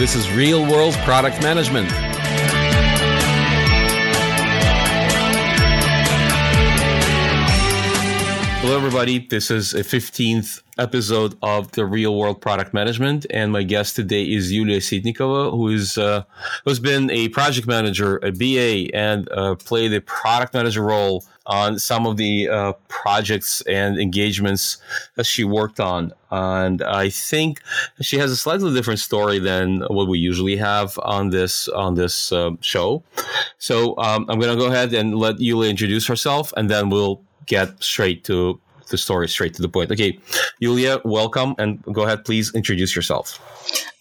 [0.00, 2.09] This is Real World Product Management.
[8.70, 9.18] Hello, everybody.
[9.18, 14.22] This is a 15th episode of the Real World Product Management, and my guest today
[14.22, 16.22] is Yulia Sitnikova, who is uh,
[16.64, 21.80] who's been a project manager, a BA, and uh, played a product manager role on
[21.80, 24.78] some of the uh, projects and engagements
[25.16, 26.12] that she worked on.
[26.30, 27.60] And I think
[28.00, 32.30] she has a slightly different story than what we usually have on this on this
[32.30, 33.02] uh, show.
[33.58, 37.24] So um, I'm going to go ahead and let Yulia introduce herself, and then we'll
[37.46, 39.90] get straight to the story, straight to the point.
[39.90, 40.18] Okay,
[40.60, 43.40] Julia, welcome, and go ahead, please introduce yourself.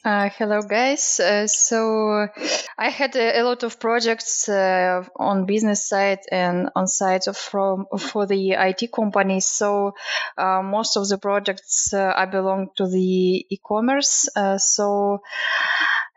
[0.04, 1.20] Uh, hello, guys.
[1.20, 2.28] Uh, so
[2.78, 7.86] I had a, a, lot of projects uh, on business side and on side from
[7.98, 9.46] for the IT companies.
[9.48, 9.96] So
[10.38, 14.30] uh, most of the projects uh, I belong to the e-commerce.
[14.34, 15.22] Uh, so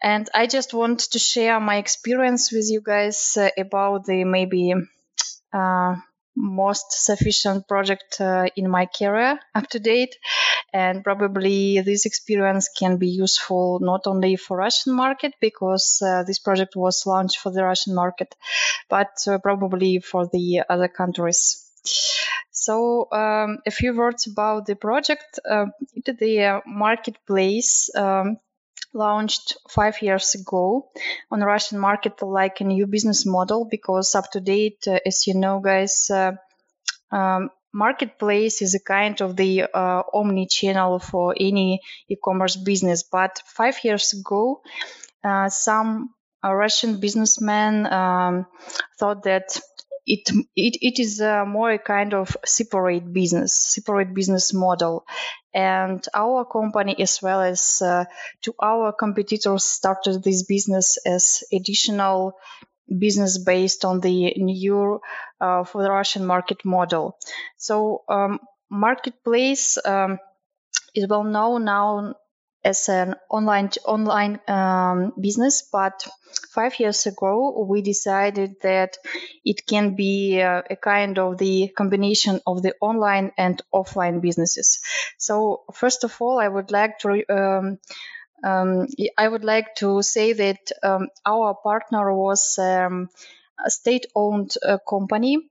[0.00, 4.74] and I just want to share my experience with you guys about the maybe
[6.34, 10.16] most sufficient project uh, in my career up to date.
[10.72, 16.38] And probably this experience can be useful not only for russian market because uh, this
[16.38, 18.34] project was launched for the russian market
[18.88, 21.68] but uh, probably for the other countries.
[22.50, 25.40] So um, a few words about the project.
[25.48, 25.66] Uh,
[26.06, 28.38] the marketplace um,
[28.94, 30.90] launched five years ago
[31.30, 35.26] on the Russian market like a new business model because up to date, uh, as
[35.26, 36.32] you know, guys, uh,
[37.10, 43.02] um, marketplace is a kind of the uh, omni channel for any e-commerce business.
[43.02, 44.62] But five years ago,
[45.24, 48.46] uh, some Russian businessmen um,
[48.98, 49.60] thought that
[50.06, 55.04] it it, it is uh, more a kind of separate business, separate business model,
[55.54, 58.04] and our company as well as uh,
[58.42, 62.34] to our competitors started this business as additional
[62.98, 65.00] business based on the new
[65.40, 67.16] uh, for the Russian market model.
[67.56, 68.40] So um,
[68.70, 70.18] marketplace um,
[70.94, 72.14] is well known now
[72.64, 76.06] as an online online um, business, but
[76.50, 78.96] five years ago we decided that
[79.44, 84.80] it can be uh, a kind of the combination of the online and offline businesses.
[85.18, 87.24] So first of all, I would like to.
[87.28, 87.78] Um,
[88.44, 93.08] um, I would like to say that um, our partner was um,
[93.64, 95.48] a state-owned uh, company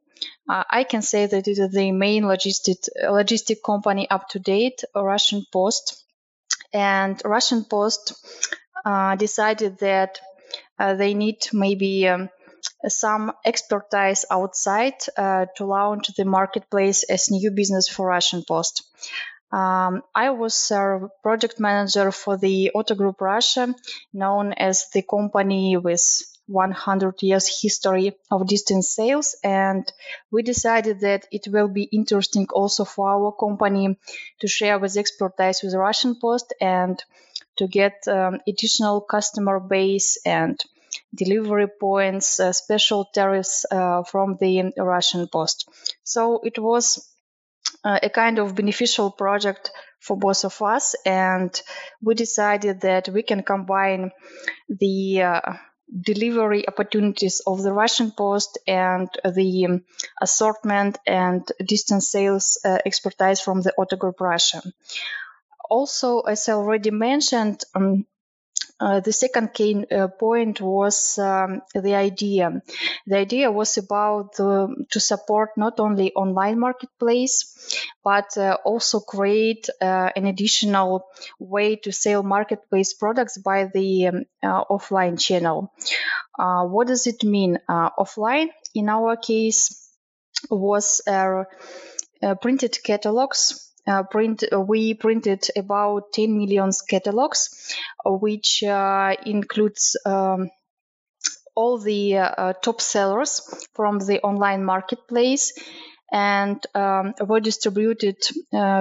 [0.48, 4.84] uh, I can say that it is the main logistic logistic company up to date,
[4.96, 6.04] Russian Post
[6.74, 8.14] and Russian Post
[8.86, 10.20] uh, decided that
[10.80, 12.30] uh, they need maybe um,
[12.88, 18.84] some expertise outside uh, to launch the marketplace as new business for Russian Post.
[19.52, 23.76] Um, I was a project manager for the Otto Group Russia,
[24.14, 26.02] known as the company with
[26.52, 29.92] 100 years history of distance sales and
[30.32, 33.98] we decided that it will be interesting also for our company
[34.40, 37.04] to share with expertise with russian post and
[37.58, 40.60] to get um, additional customer base and
[41.14, 45.70] delivery points uh, special tariffs uh, from the russian post.
[46.04, 47.08] So it was
[47.84, 51.62] uh, a kind of beneficial project for both of us and
[52.02, 54.12] we decided that we can combine
[54.70, 55.54] the uh,
[55.92, 59.84] delivery opportunities of the Russian Post and the um,
[60.22, 64.62] assortment and distance sales uh, expertise from the Otto Group Russia.
[65.70, 68.06] Also, as I already mentioned, um,
[68.82, 72.62] uh, the second key uh, point was um, the idea.
[73.06, 80.10] The idea was about to support not only online marketplace, but uh, also create uh,
[80.16, 81.06] an additional
[81.40, 85.72] way to sell marketplace products by the um, uh, offline channel.
[86.38, 87.60] what does it mean?
[87.70, 89.92] offline, in our case,
[90.50, 91.02] was
[92.42, 97.76] printed catalogs uh, print uh, we printed about 10 million catalogs
[98.06, 100.50] uh, which uh, includes um,
[101.56, 103.42] all the top sellers
[103.74, 105.52] from the online marketplace
[106.14, 108.18] and um, were distributed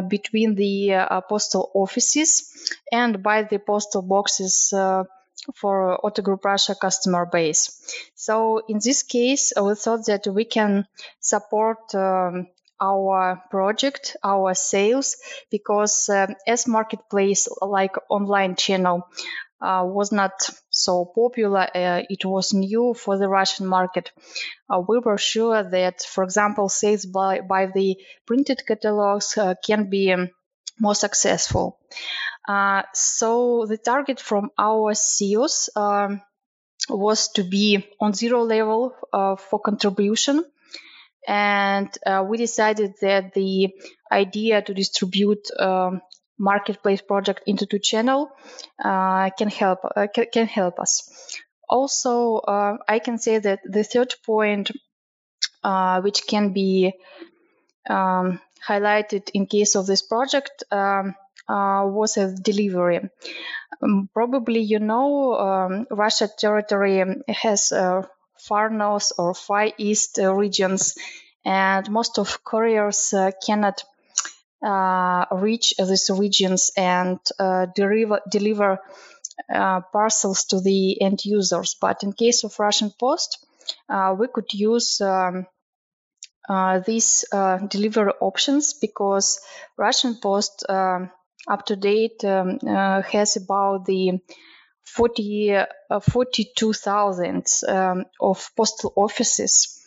[0.09, 4.73] between the postal offices and by the postal boxes
[5.57, 7.83] for Otto Group Russia customer base.
[8.15, 10.87] So in this case, we thought that we can
[11.21, 12.47] support um,
[12.81, 15.17] our project, our sales,
[15.51, 19.07] because um, as marketplace like online channel
[19.61, 20.33] uh, was not
[20.71, 24.11] so popular, uh, it was new for the Russian market.
[24.69, 27.97] Uh, we were sure that, for example, sales by, by the
[28.27, 30.31] printed catalogs uh, can be um,
[30.79, 31.79] more successful.
[32.49, 36.23] Uh, so the target from our CEOs um,
[36.89, 40.45] was to be on zero level uh, for contribution.
[41.27, 43.69] And uh, we decided that the
[44.11, 46.01] idea to distribute um,
[46.39, 48.31] marketplace project into two channel
[48.83, 51.09] uh, can help uh, can, help us.
[51.69, 54.71] Also, uh, I can say that the third point,
[56.03, 56.95] which can be
[57.89, 61.15] um, highlighted in case of this project, um,
[61.49, 63.01] uh, was a delivery.
[63.83, 68.03] Um, probably you know um, Russia territory has uh,
[68.49, 70.97] far north or far east uh, regions,
[71.45, 73.85] and most of couriers uh, cannot
[74.65, 77.67] uh, reach these regions and uh,
[78.31, 78.79] deliver
[79.93, 81.77] parcels to the end users.
[81.81, 83.45] But in case of Russian Post,
[84.19, 85.47] we could use um,
[86.49, 89.41] uh, these uh, delivery options because
[89.77, 91.11] Russian Post um,
[91.49, 94.19] up to date um, uh, has about the
[94.85, 99.81] 40, uh, 42,000 um, of postal offices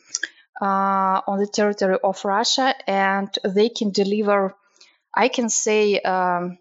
[0.62, 4.56] uh, on the territory of Russia, and they can deliver,
[5.16, 6.58] I can say, um,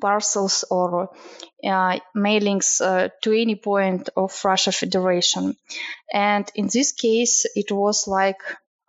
[0.00, 1.10] parcels or
[1.64, 5.56] uh, mailings uh, to any point of Russia Federation.
[6.12, 8.40] And in this case, it was like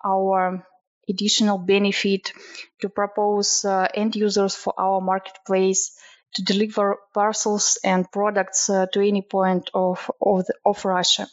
[0.03, 0.65] our
[1.07, 2.33] additional benefit
[2.81, 5.91] to propose uh, end users for our marketplace
[6.35, 11.27] to deliver parcels and products uh, to any point of of, the, of Russia.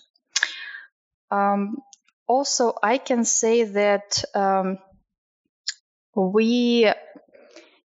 [1.31, 1.79] Um,
[2.27, 4.79] also, I can say that um,
[6.15, 6.91] we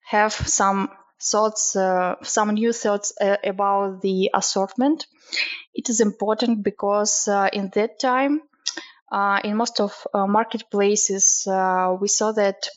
[0.10, 0.90] have some
[1.22, 5.06] thoughts, uh, some new thoughts uh, about the assortment.
[5.74, 8.42] It is important because uh, in that time
[9.12, 11.48] uh, in most of uh, marketplaces,
[12.00, 12.70] we saw that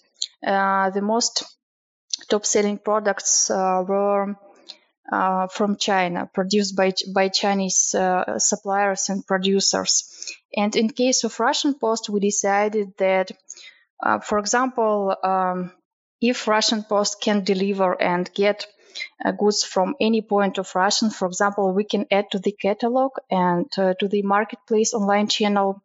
[0.42, 1.44] the most
[2.32, 4.34] top-selling products were
[5.50, 7.94] from China, produced by by Chinese
[8.38, 9.92] suppliers and producers.
[10.62, 13.32] And in case of Russian Post, we decided that,
[14.28, 15.72] for example, um,
[16.22, 18.66] if Russian Post can deliver and get
[19.24, 23.10] uh, goods from any point of Russian, for example, we can add to the catalog
[23.30, 25.82] and uh, to the marketplace online channel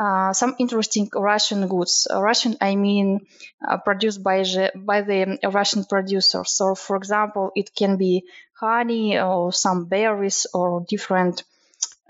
[0.00, 2.08] uh, some interesting Russian goods.
[2.10, 3.26] Uh, Russian, I mean,
[3.66, 6.42] uh, produced by the, by the Russian producer.
[6.46, 8.24] So, for example, it can be
[8.54, 11.42] honey or some berries or different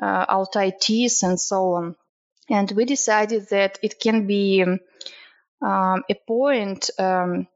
[0.01, 1.97] uh, Altai teas and so on.
[2.49, 4.79] And we decided that it can be um,
[6.09, 7.49] a point um,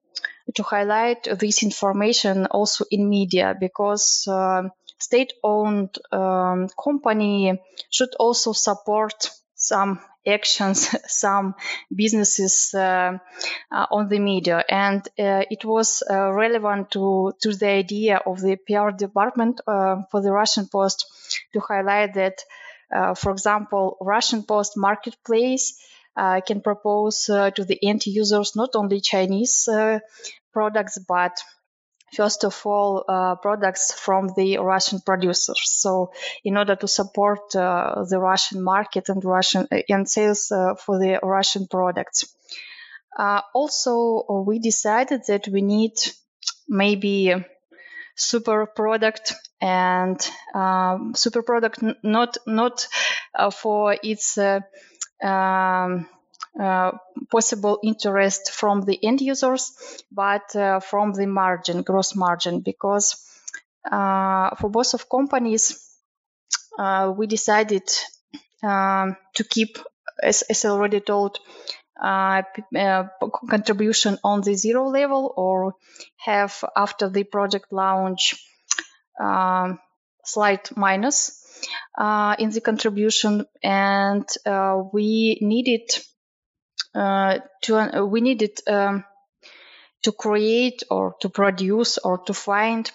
[0.57, 4.63] to highlight this information also in media because uh,
[4.99, 7.61] state-owned um, company
[7.91, 11.55] should also support some actions, some
[11.95, 13.19] businesses uh,
[13.71, 18.41] uh, on the media, and uh, it was uh, relevant to to the idea of
[18.41, 21.07] the PR department for the Russian Post
[21.53, 22.43] to highlight that,
[23.17, 25.79] for example, Russian Post marketplace
[26.17, 29.69] can propose to the end users not only Chinese
[30.53, 31.33] products but
[32.15, 35.61] first of all, uh, products from the Russian producers.
[35.65, 36.13] So,
[36.45, 40.99] in order to support uh, the Russian market and Russian uh, and sales uh, for
[40.99, 42.25] the Russian products.
[43.17, 45.93] Uh, also, we decided that we need
[46.69, 47.35] maybe
[48.17, 50.19] super product and
[50.55, 52.87] um, super product not not
[53.53, 54.65] for its um,
[56.59, 56.93] uh,
[57.31, 59.73] possible interest from the end users,
[60.13, 63.17] but uh, from the margin, gross margin, because
[63.91, 65.99] uh, for both of companies,
[66.79, 67.83] uh, we decided
[68.63, 69.79] um, to keep,
[70.23, 71.39] as, as already told,
[72.01, 72.43] uh,
[73.51, 75.75] contribution on the zero level or
[76.17, 78.37] have after the project launch
[79.21, 79.79] um,
[80.25, 81.41] slight minus
[82.39, 84.29] in the contribution and
[84.93, 86.01] we needed uh,
[86.95, 89.05] to uh, we needed um,
[90.03, 92.91] to create or to produce or to find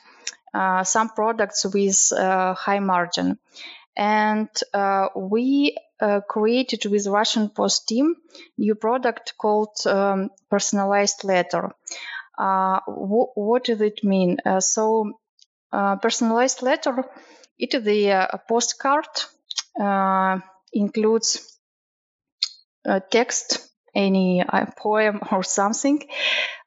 [0.53, 3.37] uh, some products with uh, high margin.
[3.97, 8.15] And uh, we uh, created with Russian Post team
[8.57, 11.71] new product called um, personalized letter.
[12.37, 14.37] W- what does it mean?
[14.59, 15.11] so
[16.01, 17.03] personalized letter,
[17.57, 19.07] it is the postcard
[20.73, 21.59] includes
[23.11, 26.07] text any uh, poem or something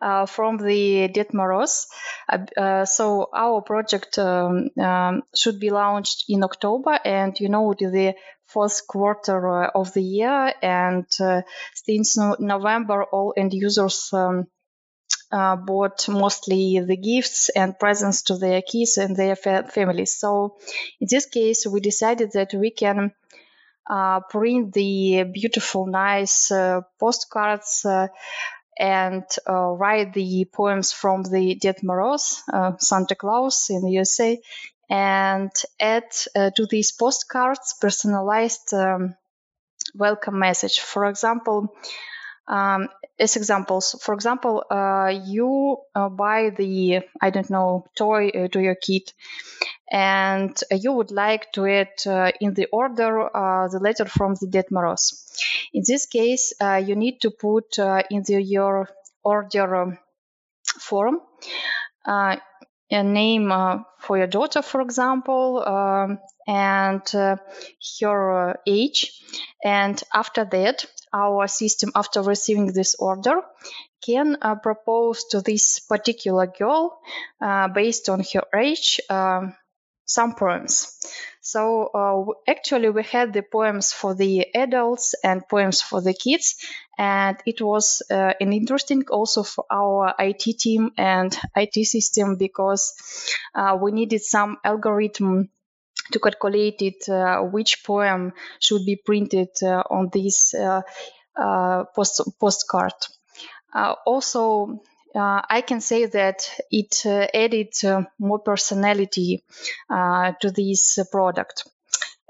[0.01, 1.87] uh, from the Ded Moroz.
[2.29, 7.75] Uh, uh, so our project um, um, should be launched in October, and you know
[7.79, 8.15] the
[8.47, 11.43] fourth quarter uh, of the year, and uh,
[11.75, 14.11] since no- November, all end users.
[14.13, 14.47] Um,
[15.31, 20.15] bought mostly the gifts and presents to their kids and their fa- families.
[20.15, 20.59] So
[21.01, 23.13] in this case, we decided that we can
[23.89, 28.09] uh, print the beautiful, nice uh, postcards uh,
[28.79, 32.43] and uh, write the poems from the Ded Moroz,
[32.81, 34.41] Santa Claus in the USA,
[34.89, 36.11] and add
[36.57, 39.15] to these postcards personalized um,
[39.95, 40.81] welcome message.
[40.81, 41.75] For example,
[42.49, 48.49] um, as examples, for example, uh, you uh, buy the I don't know toy uh,
[48.49, 49.13] to your kid,
[49.91, 54.47] and you would like to add uh, in the order uh, the letter from the
[54.49, 55.13] Ded Moroz.
[55.73, 58.89] In this case, uh, you need to put in the, your
[59.23, 59.99] order um,
[60.81, 61.21] form
[62.93, 63.51] a name
[63.99, 67.03] for your daughter, for example, um, and
[68.01, 69.23] her age.
[69.65, 73.43] And after that, our system, after receiving this order,
[74.05, 76.99] can uh, propose to this particular girl,
[77.41, 79.01] uh, based on her age,
[80.05, 80.99] some poems.
[81.41, 86.57] So uh, actually, we had the poems for the adults and poems for the kids,
[87.03, 92.95] and it was uh, an interesting also for our IT team and IT system because
[93.57, 95.49] uh, we needed some algorithm
[96.13, 100.83] to calculate it uh, which poem should be printed uh, on this uh,
[101.97, 102.95] post postcard.
[104.07, 104.81] also,
[105.15, 107.05] I can say that it
[107.35, 107.73] added
[108.19, 109.43] more personality
[109.91, 111.69] to this product.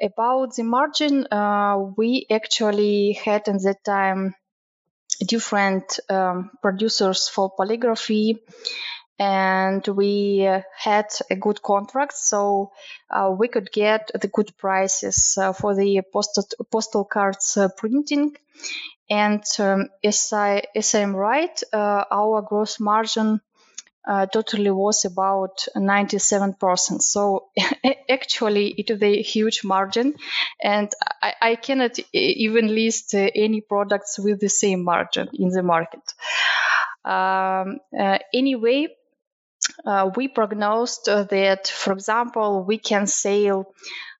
[0.00, 1.26] About the margin,
[1.96, 4.34] we actually had at that time
[5.16, 8.38] different um, producers for polygraphy
[9.18, 12.72] and we had a good contract, so
[13.10, 18.36] uh, we could get the good prices uh, for the postal postal cards uh, printing.
[19.08, 23.40] And um, as I as I'm right, uh, our gross margin
[24.06, 27.02] uh, totally was about 97%.
[27.02, 27.48] So
[28.10, 30.14] actually, it is a huge margin,
[30.62, 30.90] and
[31.22, 36.02] I, I cannot even list any products with the same margin in the market.
[37.04, 37.78] Um,
[38.32, 38.88] anyway,
[39.84, 43.72] uh, we prognosed uh, that, for example, we can sell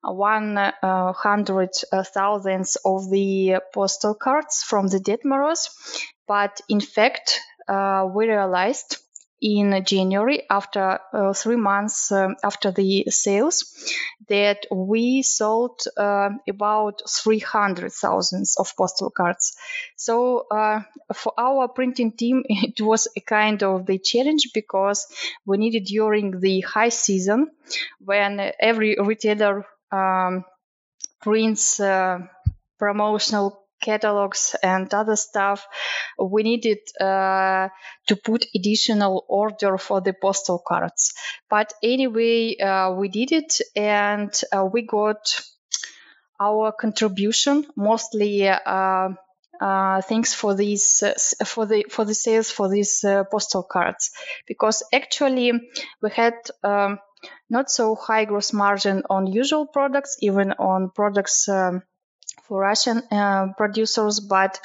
[0.02, 5.68] 100,000 uh, of the postal cards from the Ded Moroz,
[6.26, 8.98] but in fact, uh, we realized
[9.42, 13.64] in January, after uh, three months um, after the sales,
[14.28, 19.56] that we sold uh, about 300,000 of postal cards.
[19.96, 20.82] So uh,
[21.12, 25.06] for our printing team, it was a kind of the challenge because
[25.44, 27.50] we needed during the high season
[27.98, 30.44] when every retailer um,
[31.22, 32.20] prints uh,
[32.78, 35.66] promotional catalogs and other stuff,
[36.18, 37.68] we needed uh,
[38.06, 41.12] to put additional order for the postal cards.
[41.50, 45.42] But anyway, uh, we did it and uh, we got
[46.40, 48.48] our contribution mostly.
[48.48, 49.10] Uh,
[49.60, 54.10] uh, thanks for these uh, for the for the sales for these postal cards
[54.48, 55.52] because actually
[56.02, 56.34] we had
[56.64, 56.98] um,
[57.48, 61.82] not so high gross margin on usual products even on products um,
[62.52, 64.60] for Russian uh, producers, but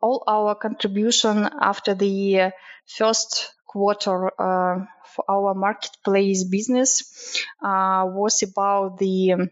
[0.00, 2.52] all our contribution after the
[2.86, 9.50] first quarter uh, for our marketplace business uh, was about the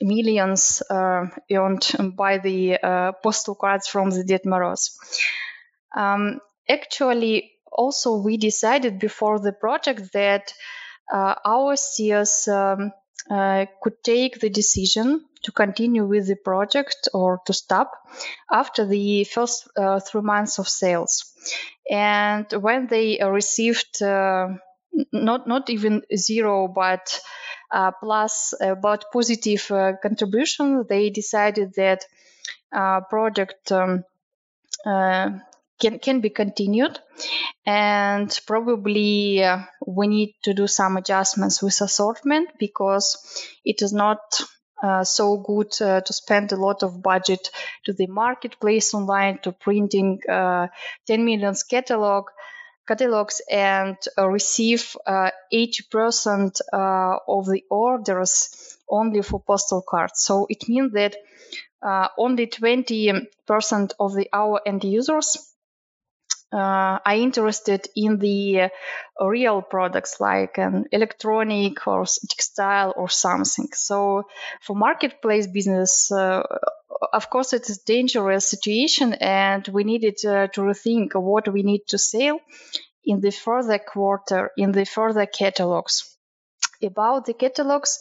[0.00, 4.96] millions uh, earned by the uh, postal cards from the Ded Moroz.
[5.94, 10.54] Um, actually, also we decided before the project that
[11.12, 12.92] uh, our CS um,
[13.82, 17.92] could take the decision to continue with the project or to stop
[18.50, 21.32] after the first uh, three months of sales.
[21.90, 24.48] And when they received uh,
[25.12, 27.20] not not even zero, but
[27.70, 32.04] uh, plus about positive uh, contribution, they decided that
[32.72, 34.04] uh, project um,
[35.80, 36.98] can can be continued
[37.66, 43.16] and probably uh, we need to do some adjustments with assortment because
[43.64, 44.18] it is not
[44.82, 47.50] uh, so good uh, to spend a lot of budget
[47.84, 50.68] to the marketplace online to printing uh,
[51.06, 52.26] 10 million catalog
[52.88, 60.22] catalogs and uh, receive 80% uh, of the orders only for postal cards.
[60.22, 61.14] So it means that
[62.18, 65.49] only 20% of the our end users
[66.52, 68.70] uh, are interested in the
[69.20, 73.68] real products like an electronic or textile or something.
[73.72, 74.24] So
[74.60, 76.42] for marketplace business, uh,
[77.12, 81.62] of course, it is a dangerous situation, and we needed uh, to rethink what we
[81.62, 82.40] need to sell.
[83.04, 86.16] in the further quarter, in the further catalogs.
[86.82, 87.98] About the catalogs,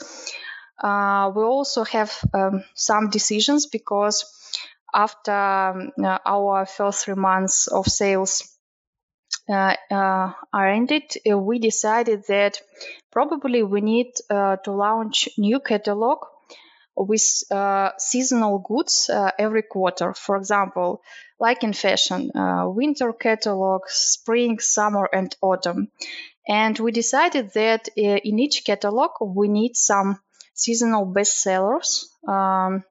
[0.82, 4.26] uh, we also have um, some decisions because
[4.94, 5.92] after um,
[6.26, 8.44] our first three months of sales
[9.50, 12.62] uh, uh, are ended, uh, we decided that
[13.12, 16.20] probably we need uh, to launch new catalog
[16.96, 20.14] with uh, seasonal goods uh, every quarter.
[20.14, 21.02] For example,
[21.40, 25.88] like in fashion, winter catalog, spring, summer, and autumn.
[26.48, 30.20] And we decided that in each catalog we need some
[30.54, 32.84] seasonal bestsellers um,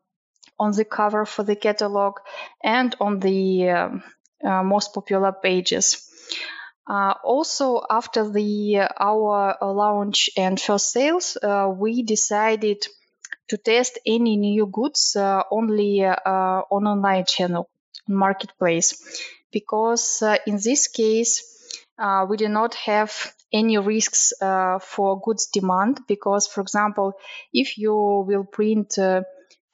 [0.58, 2.18] on the cover for the catalog
[2.62, 4.02] and on the um,
[4.44, 6.08] uh, most popular pages.
[6.88, 12.86] Uh, also, after the uh, our launch and first sales, uh, we decided
[13.48, 16.14] to test any new goods uh, only uh,
[16.70, 17.68] on online channel
[18.06, 18.94] marketplace
[19.52, 21.42] because in this case
[22.28, 24.32] we do not have any risks
[24.80, 27.12] for goods demand because for example
[27.52, 27.92] if you
[28.26, 28.96] will print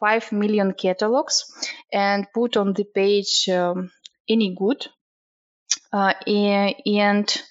[0.04, 1.46] 5 million catalogs
[1.90, 3.90] and put on the page um,
[4.28, 4.86] any good.
[5.90, 7.42] Uh, and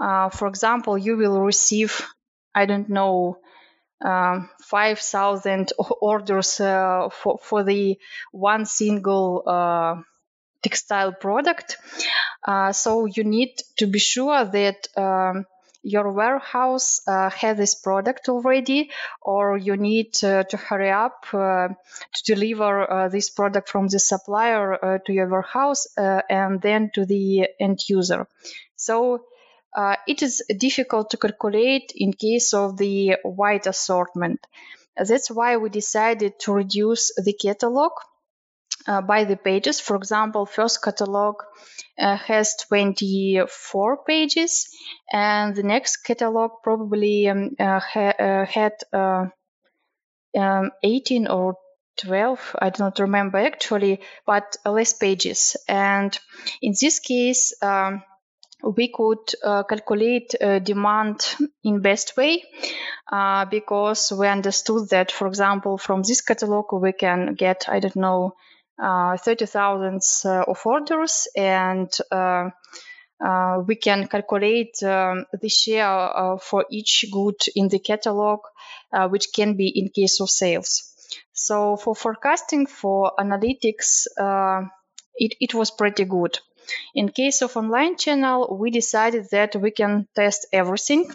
[0.00, 2.04] uh, for example, you will receive,
[2.52, 3.38] I don't know,
[4.04, 7.96] um, 5,000 orders uh, for, for the
[8.32, 9.94] one single uh,
[10.64, 11.76] textile product.
[12.42, 15.46] Uh, so you need to be sure that um,
[15.84, 21.68] your warehouse uh, has this product already, or you need uh, to hurry up uh,
[22.14, 27.04] to deliver uh, this product from the supplier uh, to your warehouse and then to
[27.04, 28.26] the end user.
[28.76, 29.24] So
[30.06, 34.40] it is difficult to calculate in case of the wide assortment.
[34.96, 37.92] That's why we decided to reduce the catalog
[38.86, 39.80] uh, by the pages.
[39.80, 41.36] For example, first catalog
[41.98, 44.68] uh, has 24 pages,
[45.12, 49.26] and the next catalog probably um, uh, ha- uh, had uh,
[50.36, 51.56] um, 18 or
[51.96, 56.18] 12 i don't remember actually but less pages and
[56.60, 58.02] in this case um,
[58.62, 62.42] we could uh, calculate uh, demand in best way
[63.12, 67.96] uh, because we understood that for example from this catalog we can get i don't
[67.96, 68.34] know
[68.78, 72.50] uh, 30,000 uh, of orders and uh,
[73.24, 78.40] uh, we can calculate um, the share uh, for each good in the catalog,
[78.92, 80.90] uh, which can be in case of sales.
[81.32, 84.06] So for forecasting, for analytics,
[85.16, 86.38] it, it was pretty good.
[86.94, 91.10] In case of online channel, we decided that we can test everything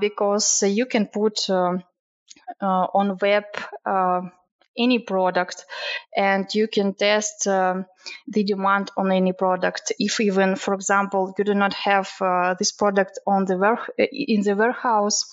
[0.00, 1.82] because you can put um,
[2.60, 3.44] on web
[4.76, 5.64] any product
[6.16, 7.86] and you can test um,
[8.28, 9.92] the demand on any product.
[9.98, 13.56] If even for example you do not have uh, this product on the
[13.98, 15.24] in the warehouse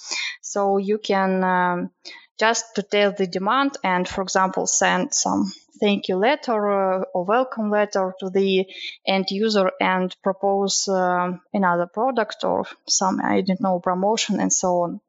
[0.42, 1.92] so you can um,
[2.40, 7.26] just to test the demand and for example send some thank you letter uh, or
[7.26, 8.66] welcome letter to the
[9.06, 14.82] end user and propose um, another product or some i don't know promotion and so
[14.82, 15.02] on.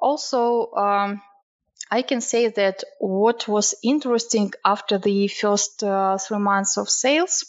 [0.00, 1.22] Also um,
[1.94, 7.44] I can say that what was interesting after the first uh, three months of sales,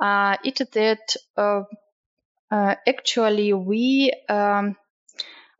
[0.00, 1.62] uh, it that uh,
[2.50, 4.74] uh actually we um,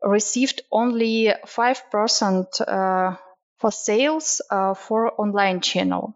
[0.03, 3.15] received only five percent uh,
[3.59, 6.13] for sales uh, for online channel,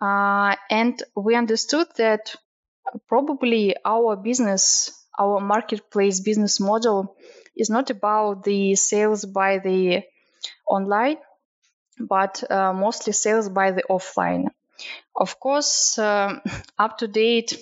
[0.00, 2.34] and we understood that
[3.06, 7.14] probably our business, our marketplace business model,
[7.54, 10.02] is not about the sales by the
[10.70, 11.18] online,
[12.00, 14.48] but uh, mostly sales by the offline.
[15.16, 16.42] Of course, um,
[16.78, 17.56] up to date,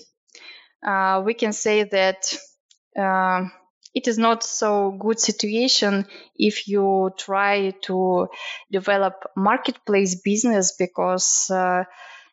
[0.86, 2.36] uh, we can say that
[2.98, 3.46] uh,
[3.94, 8.28] it is not so good situation if you try to
[8.70, 11.84] develop marketplace business because uh,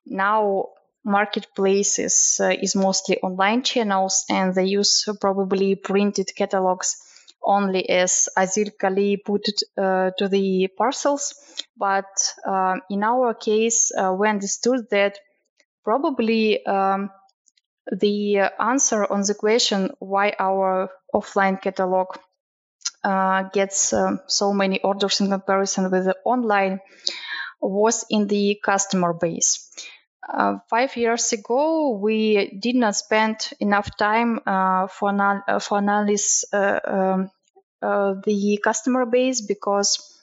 [0.06, 0.68] now
[1.04, 6.98] marketplaces uh, is mostly online channels and they use probably printed catalogs
[7.46, 11.34] only as Azil Kali put it uh, to the parcels.
[11.78, 15.20] But uh, in our case, uh, we understood that
[15.84, 17.12] probably um,
[17.92, 22.08] the answer on the question why our offline catalog
[23.04, 26.80] uh, gets um, so many orders in comparison with the online
[27.62, 29.70] was in the customer base.
[30.28, 35.78] Uh, five years ago, we did not spend enough time uh, for, anal- uh, for
[35.78, 37.32] analysis uh, um,
[37.82, 40.20] uh, the customer base because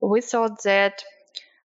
[0.00, 1.04] we thought that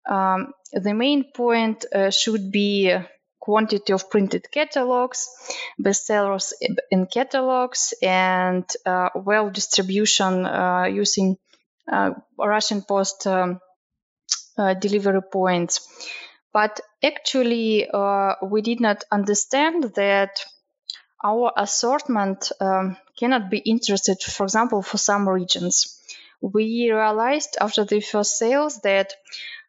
[0.09, 2.95] um, the main point should be
[3.41, 5.29] quantity of printed catalogs,
[5.81, 6.53] bestsellers
[6.91, 8.65] in catalogs, and
[9.15, 10.47] well distribution
[10.95, 11.39] using
[12.39, 13.61] Russian Post um,
[14.81, 15.87] delivery points.
[16.53, 20.45] But actually, uh, we did not understand that
[21.25, 26.01] our assortment um, cannot be interested, for example, for some regions.
[26.41, 29.15] We realized after the first sales that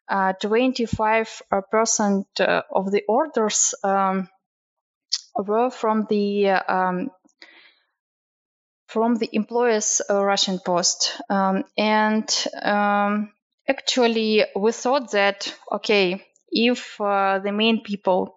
[0.08, 4.28] uh, 25% uh, of the orders um,
[5.36, 7.10] were from the um,
[8.88, 12.28] from the employers uh, Russian Post, um, and
[12.60, 13.32] um,
[13.68, 18.36] actually we thought that okay, if uh, the main people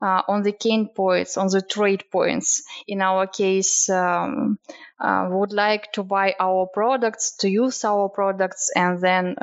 [0.00, 2.64] uh, on the cane points, on the trade points.
[2.88, 4.58] In our case, um,
[4.98, 9.36] uh, would like to buy our products, to use our products, and then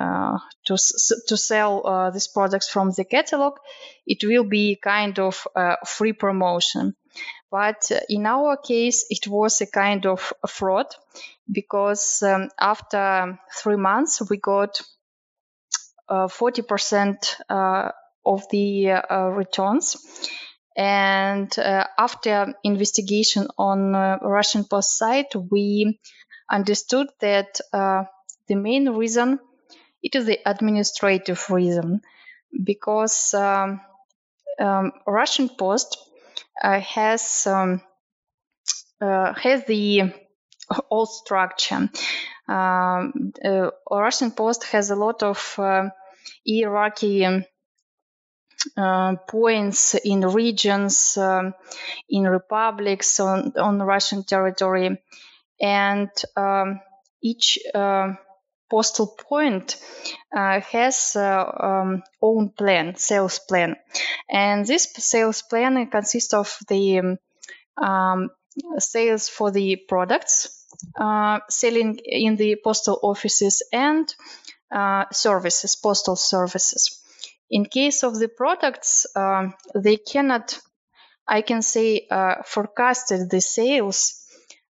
[0.66, 0.78] to
[1.28, 3.54] to sell these products from the catalog.
[4.06, 5.48] It will be kind of
[5.86, 6.96] free promotion.
[7.52, 10.88] But in our case, it was a kind of a fraud
[11.52, 14.82] because um, after three months, we got
[16.10, 17.92] 40% uh,
[18.26, 19.98] of the uh, returns.
[20.76, 26.00] And uh, after investigation on uh, Russian Post site, we
[26.50, 28.04] understood that uh,
[28.48, 29.40] the main reason
[30.02, 32.02] it is the administrative reason
[32.64, 33.82] because um,
[34.60, 35.98] um, Russian Post
[36.62, 37.82] uh, has um,
[39.02, 40.14] uh, has the
[40.90, 41.90] old structure.
[42.48, 45.60] Um, uh, Russian Post has a lot of
[46.48, 47.46] hierarchy
[48.78, 51.54] uh, points in regions, um,
[52.10, 55.02] in republics on, on Russian territory,
[55.62, 56.82] and um,
[57.22, 58.14] each uh,
[58.70, 59.78] postal point
[60.36, 63.76] uh, has uh, um, own plan, sales plan,
[64.30, 67.18] and this sales plan consists of the
[67.82, 68.30] um,
[68.78, 70.66] sales for the products
[71.00, 74.14] uh, selling in the postal offices and
[74.72, 77.02] uh, services, postal services.
[77.50, 80.60] In case of the products, uh, they cannot,
[81.28, 84.24] I can say, uh, forecasted the sales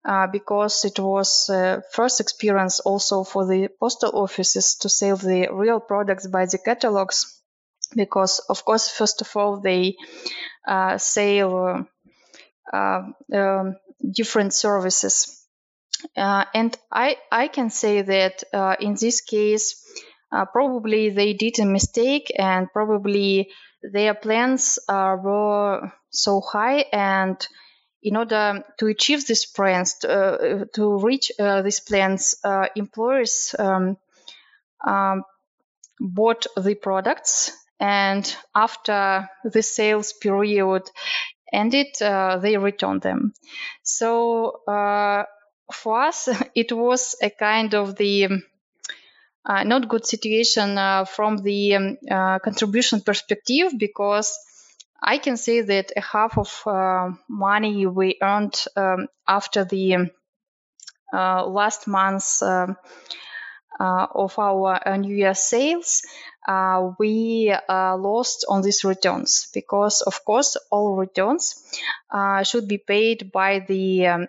[0.05, 5.49] uh, because it was uh, first experience also for the postal offices to sell the
[5.51, 7.41] real products by the catalogs.
[7.95, 9.95] Because of course, first of all, they
[10.97, 11.87] sell
[12.71, 13.75] um,
[14.11, 15.38] different services,
[16.15, 18.43] and I I can say that
[18.79, 19.83] in this case
[20.31, 23.49] uh, probably they did a mistake and probably
[23.81, 27.47] their plans uh, were so high and
[28.01, 33.97] in order to achieve these plans uh, to reach uh, these plans uh, employers um,
[34.85, 35.23] um,
[35.99, 40.83] bought the products and after the sales period
[41.51, 43.33] ended uh, they returned them.
[43.83, 44.61] So
[45.71, 48.41] for us it was a kind of the
[49.45, 54.37] uh, not good situation uh, from the um, uh, contribution perspective because
[55.01, 60.11] I can say that a half of uh, money we earned um, after the um,
[61.13, 62.75] uh, last month's um,
[63.79, 66.03] uh, of our New Year sales,
[66.99, 71.63] we lost on these returns because, of course, all returns
[72.43, 74.27] should be paid by the um,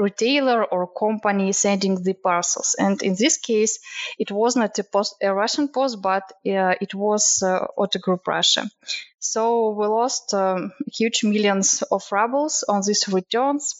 [0.00, 2.76] retailer or company sending the parcels.
[2.78, 3.78] And in this case,
[4.18, 8.26] it was not a, post, a Russian post, but uh, it was uh, Otto Group
[8.26, 8.70] Russia.
[9.18, 13.74] So we lost um, huge millions of rubles on these returns,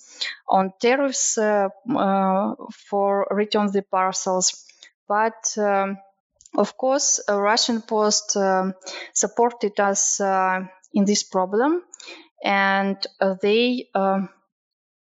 [0.48, 2.54] on tariffs uh, uh
[2.88, 4.64] for return the parcels.
[5.08, 5.98] But um,
[6.56, 8.74] of course, Russian Post um,
[9.12, 11.82] supported us uh, in this problem,
[12.42, 14.28] and uh, they um,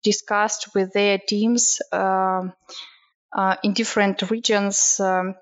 [0.03, 2.53] discussed with their teams um,
[3.33, 5.35] uh, in different regions um,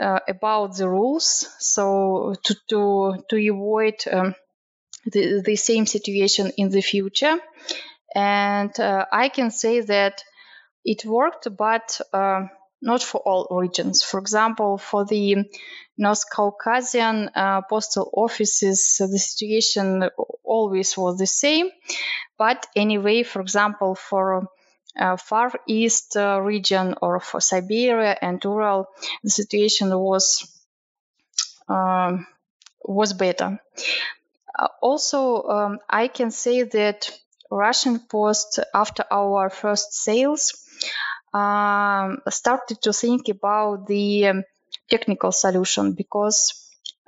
[0.00, 4.34] uh, about the rules, so to to to avoid um,
[5.06, 7.38] the the same situation in the future.
[8.14, 10.22] And uh, I can say that
[10.84, 12.46] it worked, but uh,
[12.82, 14.02] not for all regions.
[14.02, 15.50] For example, for the
[15.96, 20.08] North Caucasian uh, postal offices, the situation
[20.42, 21.70] always was the same.
[22.36, 24.48] But anyway, for example, for
[24.98, 28.88] uh, Far East uh, region or for Siberia and Ural,
[29.22, 30.46] the situation was
[31.68, 32.26] um,
[32.82, 33.58] was better.
[34.56, 37.10] Uh, also, um, I can say that
[37.50, 40.52] Russian Post, after our first sales,
[41.32, 44.44] um, started to think about the um,
[44.88, 46.52] technical solution because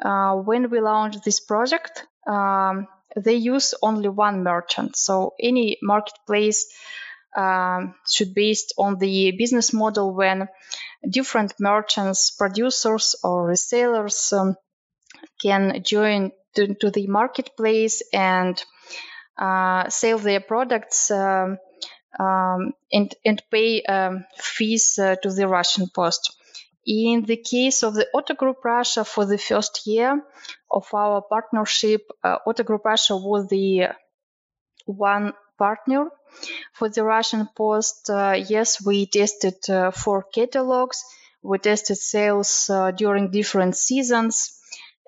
[0.03, 2.87] uh, when we launched this project, um,
[3.17, 4.97] they use only one merchant.
[4.97, 6.67] So any marketplace
[7.37, 10.49] um, should based on the business model when
[11.09, 14.57] different merchants, producers, or resellers um,
[15.41, 18.63] can join to, to, the marketplace and
[19.39, 21.59] uh, sell their products um,
[22.19, 26.35] um and, and pay um, fees uh, to the Russian Post.
[26.87, 30.23] In the case of the Otto Group Russia, for the first year
[30.71, 33.89] of our partnership, uh, Otto Group Russia was the
[34.85, 36.11] one partner
[36.73, 38.09] for the Russian Post.
[38.09, 41.03] Uh, yes, we tested uh, four catalogs.
[41.43, 44.53] We tested sales uh, during different seasons.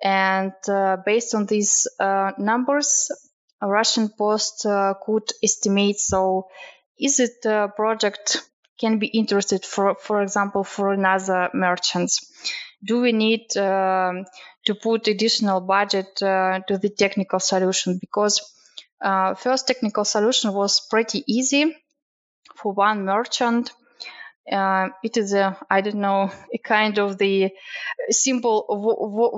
[0.03, 3.11] And uh, based on these uh, numbers,
[3.61, 4.65] Russian Post
[5.05, 6.47] could estimate so
[6.99, 8.41] is it a project
[8.79, 12.19] can be interested for for example for another merchants.
[12.83, 14.25] Do we need um,
[14.65, 17.97] to put additional budget uh, to the technical solution?
[17.99, 18.41] Because
[19.01, 21.75] uh, first technical solution was pretty easy
[22.55, 23.71] for one merchant.
[24.51, 27.51] Uh, it is a i don't know a kind of the
[28.09, 28.65] simple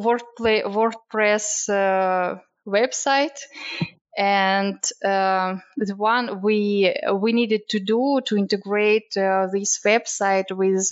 [0.05, 3.37] wordplay wordpress uh, website
[4.17, 10.91] and uh, the one we we needed to do to integrate uh, this website with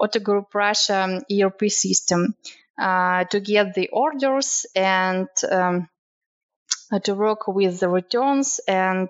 [0.00, 2.34] Otto Group Russia ERP system
[2.78, 5.88] uh, to get the orders and um,
[7.02, 9.08] to work with the returns and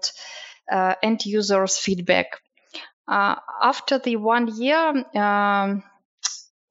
[0.71, 2.41] uh, end users feedback.
[3.07, 5.83] Uh, after the one year um,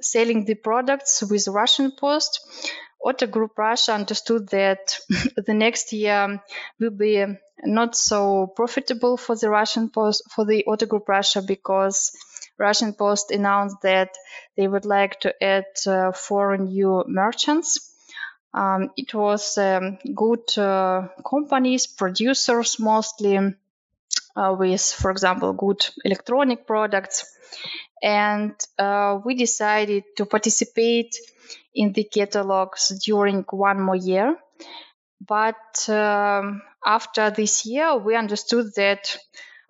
[0.01, 2.39] selling the products with Russian Post,
[3.03, 4.99] Otto Group Russia understood that
[5.35, 6.41] the next year
[6.79, 7.25] will be
[7.63, 12.11] not so profitable for the Russian Post for the Otto Group Russia because
[12.57, 14.15] Russian Post announced that
[14.55, 17.93] they would like to add uh, four new merchants.
[18.53, 26.65] Um, it was um, good uh, companies, producers mostly, uh, with, for example, good electronic
[26.65, 27.25] products.
[28.01, 31.15] And uh, we decided to participate
[31.77, 34.35] in the catalogs during one more year.
[35.25, 39.17] But um, after this year, we understood that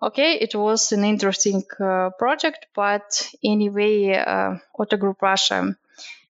[0.02, 5.76] okay, it was an interesting uh, project, but anyway, uh, Otto Group Russia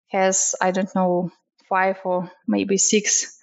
[0.07, 1.31] has I don't know
[1.69, 3.37] five or maybe six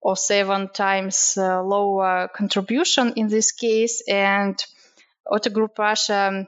[0.00, 4.64] or seven times uh, lower contribution in this case, and
[5.30, 6.46] Otto Group Russia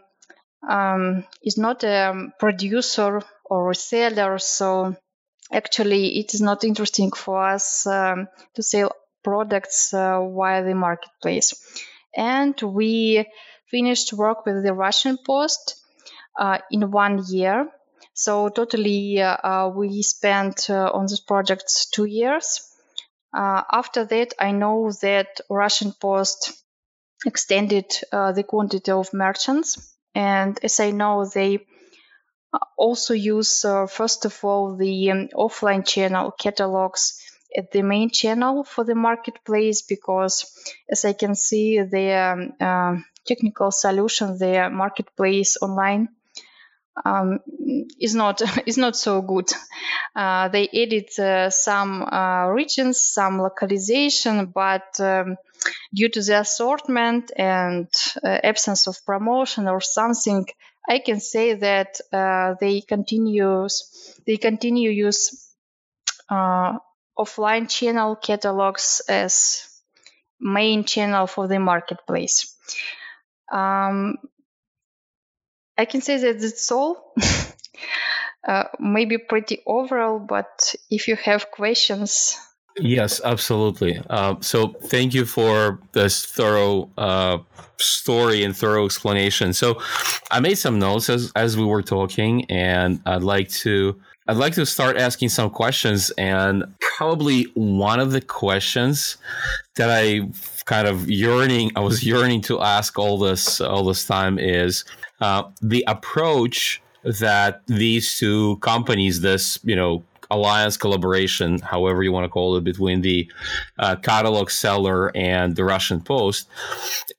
[0.69, 4.97] um, is not a producer or reseller, so
[5.53, 11.55] actually it is not interesting for us um, to sell products uh, via the marketplace.
[12.17, 13.27] And we
[13.71, 15.77] finished work with the Russian Post
[16.39, 17.69] uh, in one year.
[18.15, 22.61] So totally, uh, uh we spent uh, on this project two years.
[23.33, 26.53] Uh, after that, I know that Russian Post
[27.25, 31.67] extended the quantity of merchants, and as I know, they
[32.77, 37.21] also use, uh, first of all, the um, offline channel catalogs
[37.57, 40.53] at the main channel for the marketplace because,
[40.89, 46.09] as I can see, the um, uh, technical solution, the marketplace online,
[47.05, 47.39] um,
[48.01, 49.49] is not is not so good.
[50.15, 55.37] Uh, they edit uh, some uh, regions, some localization, but um,
[55.95, 57.89] due to the assortment and
[58.25, 60.47] uh, absence of promotion or something,
[60.89, 65.55] I can say that uh, they continues they continue use
[66.29, 66.79] uh,
[67.19, 69.69] offline channel catalogs as
[70.41, 72.57] main channel for the marketplace.
[73.53, 74.17] Um,
[75.77, 77.15] I can say that it's all.
[78.49, 82.37] uh, maybe pretty overall, but if you have questions,
[82.79, 84.01] Yes, absolutely.
[84.09, 87.39] Uh, so thank you for this thorough uh,
[87.79, 89.53] story and thorough explanation.
[89.53, 89.81] So
[90.31, 94.55] I made some notes as as we were talking, and I'd like to I'd like
[94.55, 96.11] to start asking some questions.
[96.17, 96.65] And
[96.97, 99.17] probably one of the questions
[99.77, 100.29] that I
[100.65, 104.85] kind of yearning I was yearning to ask all this all this time is
[105.21, 112.25] uh, the approach that these two companies, this you know alliance collaboration, however you want
[112.25, 113.31] to call it, between the
[113.79, 116.49] uh, catalog seller and the Russian Post,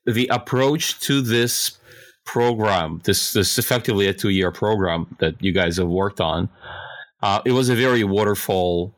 [0.06, 1.78] the approach to this
[2.26, 6.50] program, this this effectively a two year program that you guys have worked on,
[7.21, 8.95] uh, it was a very waterfall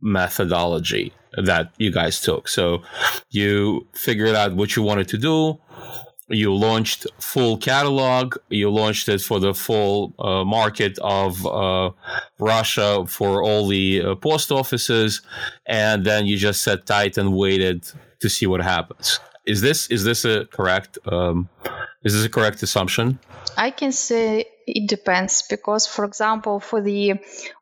[0.00, 2.48] methodology that you guys took.
[2.48, 2.82] So
[3.30, 5.58] you figured out what you wanted to do
[6.32, 11.90] you launched full catalog you launched it for the full uh, market of uh,
[12.38, 15.22] russia for all the uh, post offices
[15.66, 17.86] and then you just sat tight and waited
[18.22, 19.20] to see what happens.
[19.44, 21.48] Is this is this a correct um,
[22.04, 23.18] is this a correct assumption?
[23.56, 27.14] I can say it depends because for example for the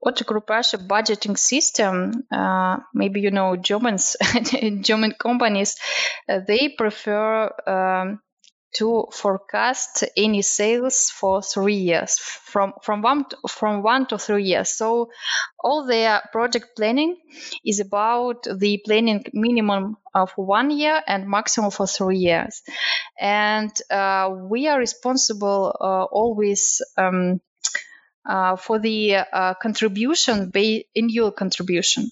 [0.06, 4.16] Otto Group Russia budgeting system uh, maybe you know germans
[4.88, 5.76] german companies
[6.28, 8.20] uh, they prefer um,
[8.76, 14.44] to forecast any sales for three years from from one to, from one to three
[14.44, 14.70] years.
[14.70, 15.10] So
[15.58, 17.16] all their project planning
[17.64, 22.62] is about the planning minimum of one year and maximum for three years.
[23.18, 27.40] And uh, we are responsible uh, always um,
[28.28, 32.10] uh, for the uh, contribution by annual contribution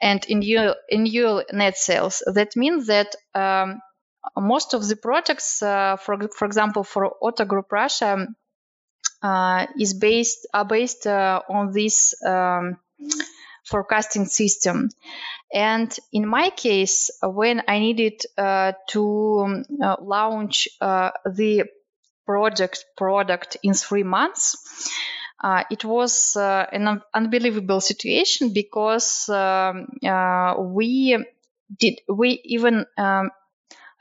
[0.00, 2.22] and in annual, annual net sales.
[2.26, 3.80] That means that um,
[4.36, 8.26] most of the projects, uh, for for example, for Otto Group Russia,
[9.22, 12.78] uh, is based are based uh, on this um,
[13.64, 14.88] forecasting system.
[15.52, 21.64] And in my case, when I needed uh, to um, uh, launch uh, the
[22.26, 24.56] project product in three months,
[25.70, 29.86] it was an unbelievable situation because um,
[30.74, 31.24] we
[31.78, 33.30] did we even um,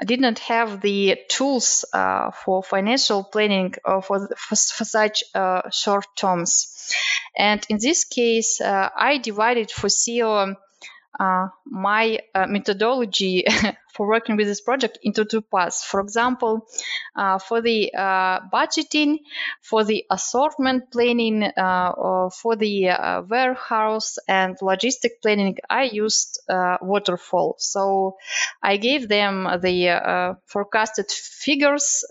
[0.03, 5.69] did not have the tools uh, for financial planning uh, for, for, for, such uh,
[5.71, 6.93] short terms.
[7.37, 10.55] And in this case, uh, I divided for SEO
[11.17, 13.45] uh, my methodology
[13.95, 15.83] for working with this project into two parts.
[15.83, 16.67] For example,
[17.15, 19.19] uh, for the uh, budgeting,
[19.61, 26.41] for the assortment planning, uh, for the uh, warehouse and logistic planning, I used
[26.81, 27.55] waterfall.
[27.57, 28.17] So
[28.61, 32.03] I gave them the forecasted figures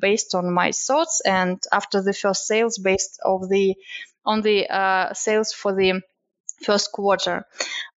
[0.00, 3.76] based on my thoughts, and after the first sales, based of the
[4.24, 4.66] on the
[5.14, 6.02] sales for the
[6.62, 7.46] first quarter.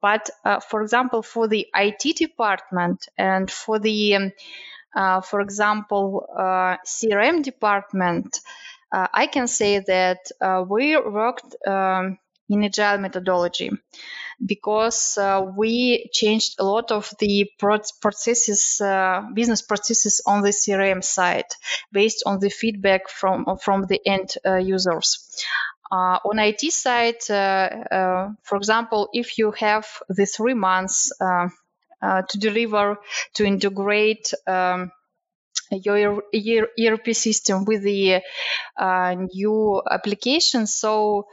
[0.00, 4.32] But uh, for example, for the IT department and for the, um,
[4.94, 8.40] uh, for example, uh, CRM department,
[8.92, 12.18] uh, I can say that uh, we worked um,
[12.48, 13.70] in agile methodology
[14.44, 18.80] because uh, we changed a lot of the processes,
[19.34, 21.44] business processes on the CRM side
[21.92, 25.44] based on the feedback from from the end users.
[25.90, 31.48] Uh, on IT side, uh, uh, for example, if you have the three months uh,
[32.02, 32.98] uh, to deliver,
[33.34, 34.90] to integrate um,
[35.70, 36.22] your
[36.78, 38.20] ERP system with the
[38.76, 41.26] uh, new application, so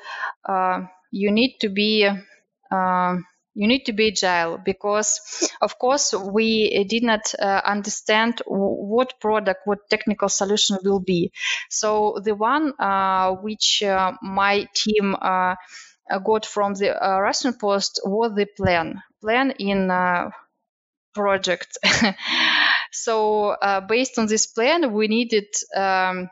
[1.12, 2.10] you need to be
[3.56, 9.62] you need to be agile because of course we did not uh, understand what product
[9.66, 11.32] what technical solution will be.
[11.70, 15.56] So the one uh, which uh, my team uh,
[16.24, 20.30] got from the uh, russian post was the plan plan in uh,
[21.14, 21.78] project.
[22.92, 23.58] So
[23.90, 26.30] based on this plan we needed um,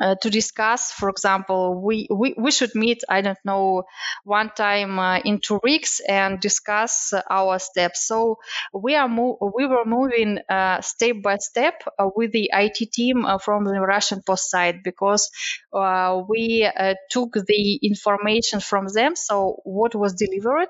[0.00, 0.92] uh, to discuss.
[0.92, 3.84] For example we, we we should meet i don't know
[4.24, 8.06] one time uh, in two weeks and discuss uh, our steps.
[8.06, 8.38] So
[8.72, 13.24] we are mo- we were moving uh, step by step uh, with the it team
[13.24, 15.30] uh, from the russian post side because
[16.28, 16.68] we
[17.10, 20.68] took the information from them so what was delivered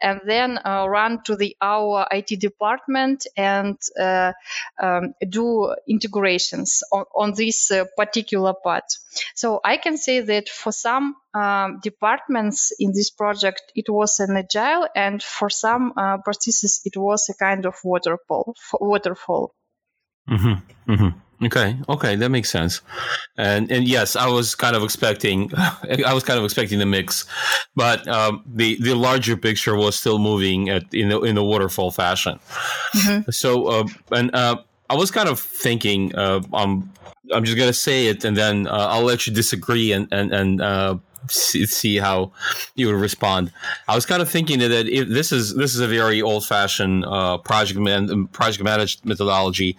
[0.00, 3.76] and then run to the our it department and
[4.80, 8.84] um, do integrations on, on this particular part.
[9.34, 14.36] So I can say that for some um, departments in this project, it was an
[14.36, 18.54] agile, and for some uh, processes, it was a kind of waterfall.
[18.80, 19.54] Waterfall.
[20.28, 20.92] Mm-hmm.
[20.92, 21.18] Mm-hmm.
[21.42, 22.80] Okay, okay, that makes sense.
[23.36, 27.26] And and yes, I was kind of expecting, I was kind of expecting the mix,
[27.74, 31.90] but um, the the larger picture was still moving at in the in the waterfall
[31.90, 32.38] fashion.
[32.94, 33.30] Mm-hmm.
[33.30, 34.62] So uh, and uh,
[34.94, 36.88] I was kind of thinking, uh, um,
[37.32, 40.60] I'm just gonna say it, and then uh, I'll let you disagree and and and
[40.62, 42.32] uh, see, see how
[42.74, 43.52] you would respond.
[43.88, 47.04] I was kind of thinking that if this is this is a very old fashioned
[47.04, 49.76] uh, project man, project managed methodology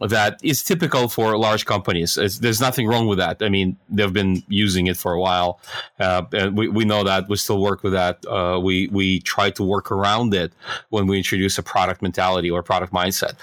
[0.00, 2.16] that is typical for large companies.
[2.16, 3.42] It's, there's nothing wrong with that.
[3.42, 5.60] I mean, they've been using it for a while,
[6.00, 8.24] uh, and we, we know that we still work with that.
[8.26, 10.52] Uh, we we try to work around it
[10.90, 13.34] when we introduce a product mentality or product mindset.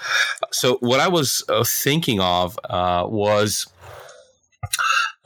[0.52, 3.66] So what I was uh, thinking of uh, was.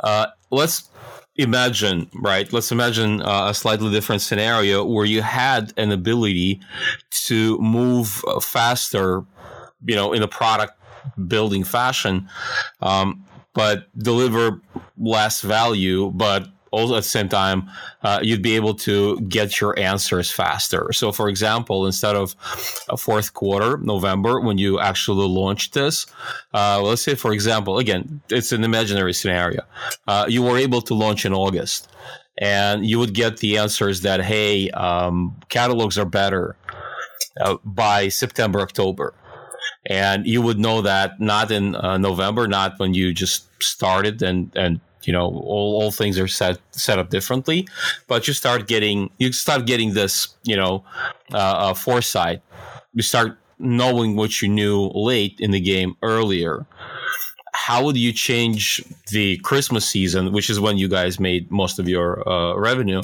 [0.03, 0.91] Uh, let's
[1.37, 2.53] imagine, right?
[2.53, 6.61] Let's imagine uh, a slightly different scenario where you had an ability
[7.27, 9.25] to move uh, faster,
[9.85, 10.75] you know, in a product
[11.27, 12.29] building fashion,
[12.81, 14.61] um, but deliver
[14.97, 17.71] less value, but also at the same time,
[18.03, 20.93] uh, you'd be able to get your answers faster.
[20.93, 22.35] So, for example, instead of
[22.89, 26.07] a fourth quarter, November, when you actually launch this,
[26.53, 29.63] uh, let's say, for example, again, it's an imaginary scenario,
[30.07, 31.89] uh, you were able to launch in August.
[32.37, 36.57] And you would get the answers that, hey, um, catalogs are better
[37.41, 39.15] uh, by September, October
[39.87, 44.51] and you would know that not in uh, November, not when you just started and
[44.57, 47.67] and you know all, all things are set set up differently
[48.07, 50.85] but you start getting you start getting this you know
[51.33, 52.43] uh, uh, foresight.
[52.93, 56.67] You start knowing what you knew late in the game earlier.
[57.55, 61.89] How would you change the christmas season which is when you guys made most of
[61.89, 63.03] your uh, revenue?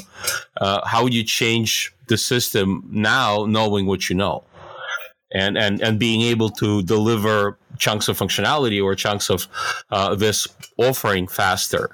[0.61, 4.43] Uh, how would you change the system now knowing what you know
[5.33, 9.49] and and and being able to deliver chunks of functionality or chunks of
[9.91, 11.91] uh, this offering faster.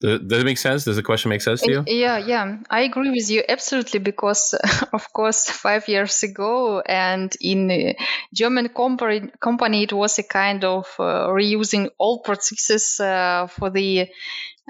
[0.00, 0.84] Does, it make sense?
[0.84, 1.84] Does the question make sense to you?
[1.86, 4.54] Yeah, yeah, I agree with you absolutely because,
[4.92, 7.94] of course, five years ago and in
[8.32, 14.08] German company, company, it was a kind of uh, reusing old processes uh, for the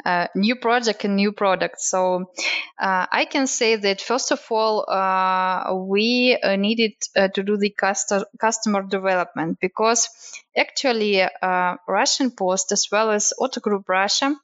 [0.05, 1.81] uh, new project and new product.
[1.81, 2.31] So
[2.79, 7.57] uh, I can say that first of all, uh, we uh, needed uh, to do
[7.57, 10.09] the custo- customer development because
[10.57, 14.35] actually uh, Russian Post as well as Otto Group Russia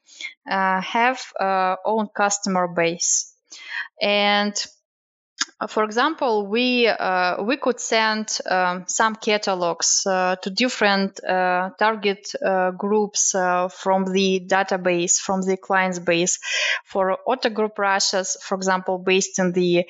[0.47, 1.21] have
[1.85, 3.35] own customer base
[4.01, 4.55] and
[5.67, 12.33] for example, we uh, we could send um, some catalogs uh, to different uh, target
[12.45, 16.39] uh, groups uh, from the database, from the client's base.
[16.85, 19.85] For Otto Group Russia's, for example, based in the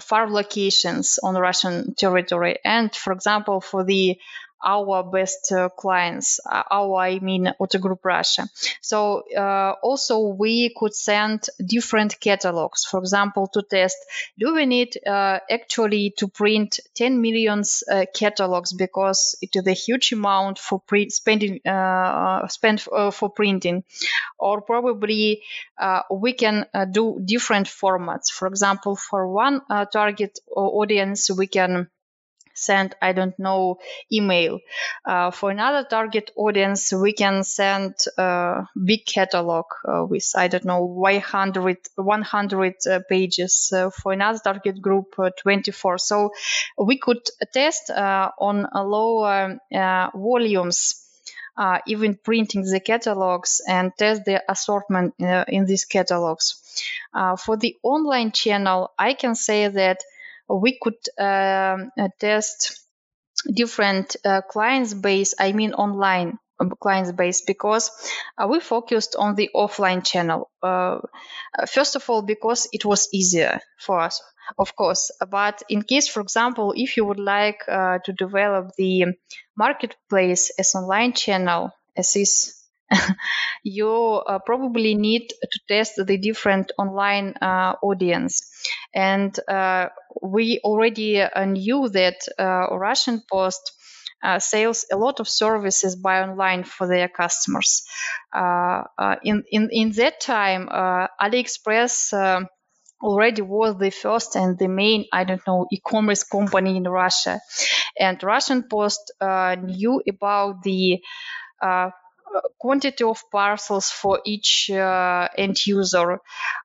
[0.00, 4.18] far locations on Russian territory, and for example, for the
[4.64, 6.40] our best uh, clients.
[6.44, 8.48] Uh, our, I mean, Otto Group Russia.
[8.80, 13.96] So uh, also we could send different catalogs, for example, to test.
[14.38, 19.72] Do we need uh, actually to print 10 millions uh, catalogs because it is a
[19.72, 23.84] huge amount for pre- spending uh, spend for printing,
[24.38, 25.42] or probably
[26.10, 28.30] we can do different formats.
[28.32, 31.88] For example, for one target audience, we can
[32.62, 33.78] send i don't know
[34.12, 34.60] email.
[35.04, 40.48] Uh, for another target audience we can send a uh, big catalog uh, with i
[40.48, 46.30] don't know 100 100 uh, pages uh, for another target group uh, 24 so
[46.78, 49.58] we could test on lower
[50.14, 50.78] volumes
[51.86, 55.14] even printing the catalogs and test the assortment
[55.48, 56.56] in these catalogs.
[57.44, 59.98] For the online channel i can say that
[60.48, 62.80] we could um, uh, test
[63.52, 67.90] different uh, clients base i mean online um, clients base because
[68.38, 70.98] uh, we focused on the offline channel uh,
[71.66, 74.22] first of all because it was easier for us
[74.58, 75.10] of course.
[75.30, 79.06] But in case for example if you would like uh, to develop the
[79.56, 82.61] marketplace as online channel as is
[83.64, 88.50] you uh, probably need to test the different online uh, audience.
[88.94, 89.88] And uh,
[90.22, 93.72] we already uh, knew that uh, Russian Post
[94.22, 97.82] uh, sells a lot of services by online for their customers.
[98.34, 102.12] in, in, in that time, AliExpress
[103.02, 107.40] already was the first and the main, I don't know, e-commerce company in Russia.
[107.98, 111.00] And Russian Post knew about the
[111.62, 111.90] uh,
[112.58, 116.20] quantity of parcels for each uh, end user,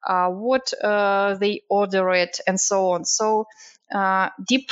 [0.07, 3.05] uh, what uh, they order it, and so on.
[3.05, 3.45] So
[4.47, 4.69] deep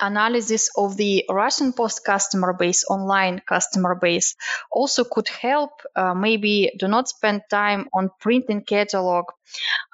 [0.00, 4.36] analysis of the Russian Post customer base, online customer base,
[4.70, 5.70] also could help.
[5.94, 9.24] Uh, maybe do not spend time on printing catalog,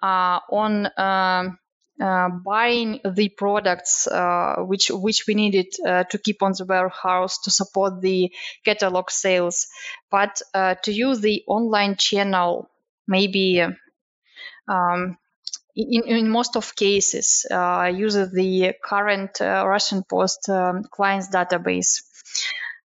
[0.02, 1.58] uh, on um,
[2.03, 7.38] uh, buying the products uh, which which we needed uh, to keep on the warehouse
[7.42, 8.32] to support the
[8.64, 9.68] catalog sales,
[10.11, 12.68] but uh, to use the online channel
[13.07, 13.62] maybe.
[14.68, 15.16] Um,
[15.74, 22.03] in, in most of cases, uh, uses the current uh, Russian Post um, clients database.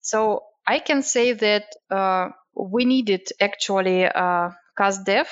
[0.03, 1.65] So I can say that
[2.55, 5.27] we needed actually uh, CustDev,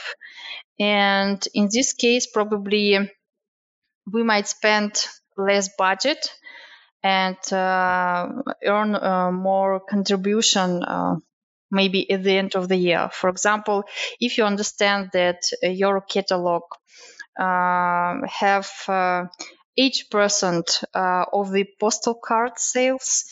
[0.81, 2.99] and in this case, probably
[4.13, 6.19] we might spend less budget
[7.03, 8.29] and uh,
[8.65, 11.17] earn uh, more contribution uh,
[11.71, 13.11] maybe at the end of the year.
[13.13, 13.85] For example,
[14.21, 16.63] if you understand that your catalog
[17.39, 19.27] uh, have uh,
[19.77, 23.25] 8% uh, of the postal card sales,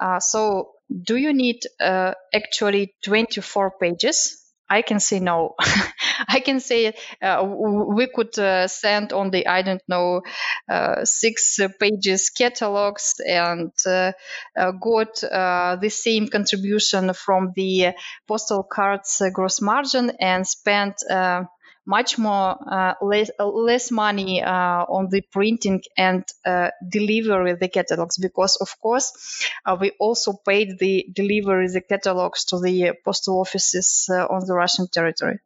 [0.00, 0.74] Uh, so,
[1.10, 4.47] do you need uh, actually 24 pages?
[4.70, 5.54] I can say no.
[6.28, 10.22] I can say uh, we could uh, send on the I don't know
[10.68, 14.12] uh, six pages catalogs and uh,
[14.56, 17.94] uh, got the same contribution from the
[18.26, 21.02] postal cards gross margin and spent
[21.88, 28.18] much more uh, less less money uh, on the printing and uh, delivery the catalogs
[28.18, 29.08] because of course
[29.80, 35.38] we also paid the delivery the catalogs to the postal offices on the Russian territory.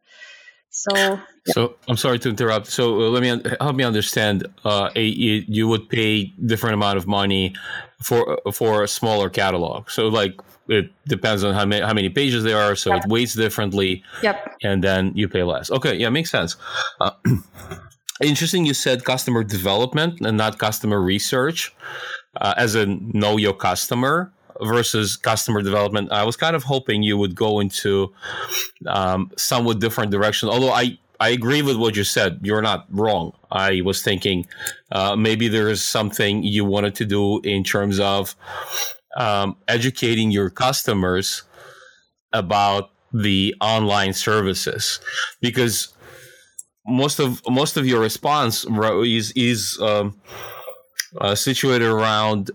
[0.75, 1.21] So, yeah.
[1.49, 2.67] so I'm sorry to interrupt.
[2.67, 3.29] So uh, let me
[3.61, 4.47] help me understand.
[4.65, 7.55] Uh, a, you would pay different amount of money
[8.03, 9.91] for for a smaller catalog.
[9.91, 12.77] So like it depends on how many how many pages there are.
[12.77, 13.05] So yep.
[13.05, 14.03] it weights differently.
[14.23, 14.57] Yep.
[14.63, 15.71] And then you pay less.
[15.71, 15.97] Okay.
[15.97, 16.57] Yeah, makes sense.
[17.01, 17.13] Uh,
[18.23, 18.65] interesting.
[18.65, 21.75] You said customer development and not customer research,
[22.41, 24.33] uh, as a know your customer
[24.63, 26.13] versus customer development.
[26.13, 28.13] I was kind of hoping you would go into
[28.87, 30.49] um, somewhat different direction.
[30.49, 32.41] Although I I agree with what you said.
[32.43, 33.31] You're not wrong.
[33.53, 34.45] I was thinking
[34.91, 38.35] uh, maybe there is something you wanted to do in terms of
[39.17, 41.45] um, educating your customers
[42.33, 44.99] about the online services
[45.41, 45.95] because
[46.89, 48.67] most of most of your response
[49.05, 50.19] is is um,
[51.21, 52.51] uh, situated around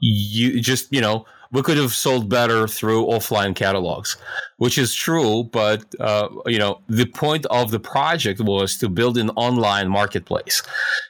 [0.00, 4.16] you just you know we could have sold better through offline catalogs,
[4.56, 5.44] which is true.
[5.44, 10.62] But uh, you know, the point of the project was to build an online marketplace,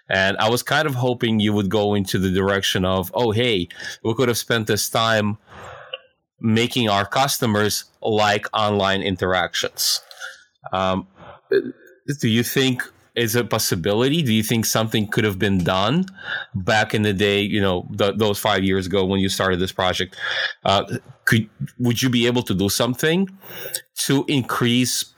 [0.09, 3.69] and I was kind of hoping you would go into the direction of, oh, hey,
[4.03, 5.39] we could have spent this time
[6.41, 10.01] making our customers like online interactions.
[10.73, 11.07] Um,
[12.21, 12.83] do you think
[13.17, 14.23] is a possibility?
[14.23, 16.05] Do you think something could have been done
[16.55, 17.41] back in the day?
[17.41, 20.17] You know, those five years ago when you started this project.
[20.65, 21.49] Uh, could
[21.79, 23.29] would you be able to do something
[23.97, 25.13] to increase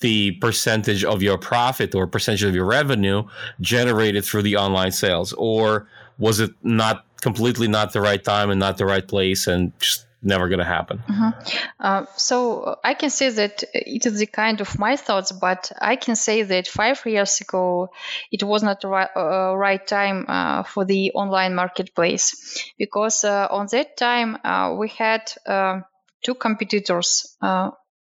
[0.00, 3.22] the percentage of your profit or percentage of your revenue
[3.60, 5.86] generated through the online sales, or
[6.18, 10.06] was it not completely not the right time and not the right place and just
[10.22, 11.02] never going to happen.
[11.08, 11.56] Mm-hmm.
[11.78, 15.96] Uh, so I can say that it is the kind of my thoughts, but I
[15.96, 17.90] can say that five years ago
[18.30, 23.66] it was not right, uh, right time uh, for the online marketplace because uh, on
[23.72, 25.80] that time uh, we had uh,
[26.22, 27.36] two competitors.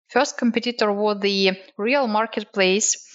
[0.09, 3.08] first competitor was the real marketplace uh,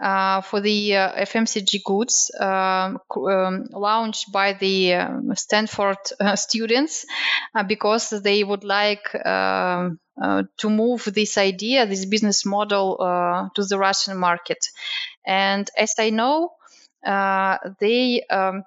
[0.00, 7.04] for the uh, FMCG goods um, um, launched by the um, Stanford uh, students
[7.54, 12.96] uh, because they would like um, uh, to move this idea, this business model
[13.54, 14.58] to the Russian market.
[15.26, 16.52] And as I know,
[17.04, 18.64] they um,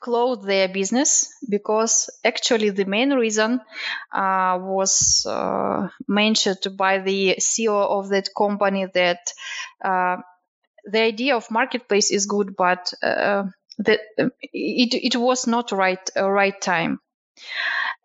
[0.00, 3.60] closed their business because actually the main reason
[4.12, 9.20] uh, was uh, mentioned by the CEO of that company that
[9.84, 10.16] uh,
[10.84, 13.44] the idea of marketplace is good, but uh,
[13.78, 14.00] that
[14.52, 17.00] it it was not right uh, right time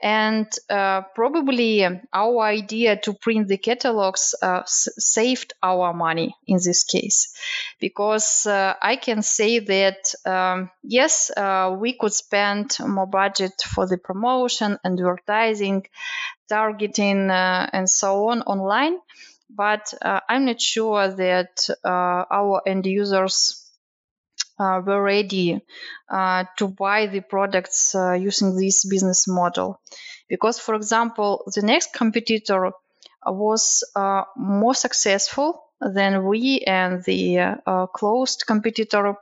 [0.01, 6.57] and uh, probably our idea to print the catalogs uh, s- saved our money in
[6.63, 7.33] this case.
[7.79, 13.88] Because uh, i can say that um, yes uh, we could spend more budget for
[13.88, 15.86] the promotion advertising
[16.49, 18.97] targeting uh, and so on online
[19.49, 23.64] but uh, i'm not sure that our end users
[24.60, 25.62] were ready
[26.10, 29.80] uh, to buy the products uh, using this business model.
[30.30, 32.72] Because, for example, the next competitor
[33.26, 39.16] was uh, more successful than we and the uh, closed competitor.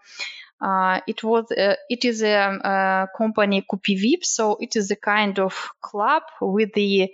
[0.62, 5.72] Uh, it was it is a, a company Kupivip, so it is a kind of
[5.82, 7.12] club with the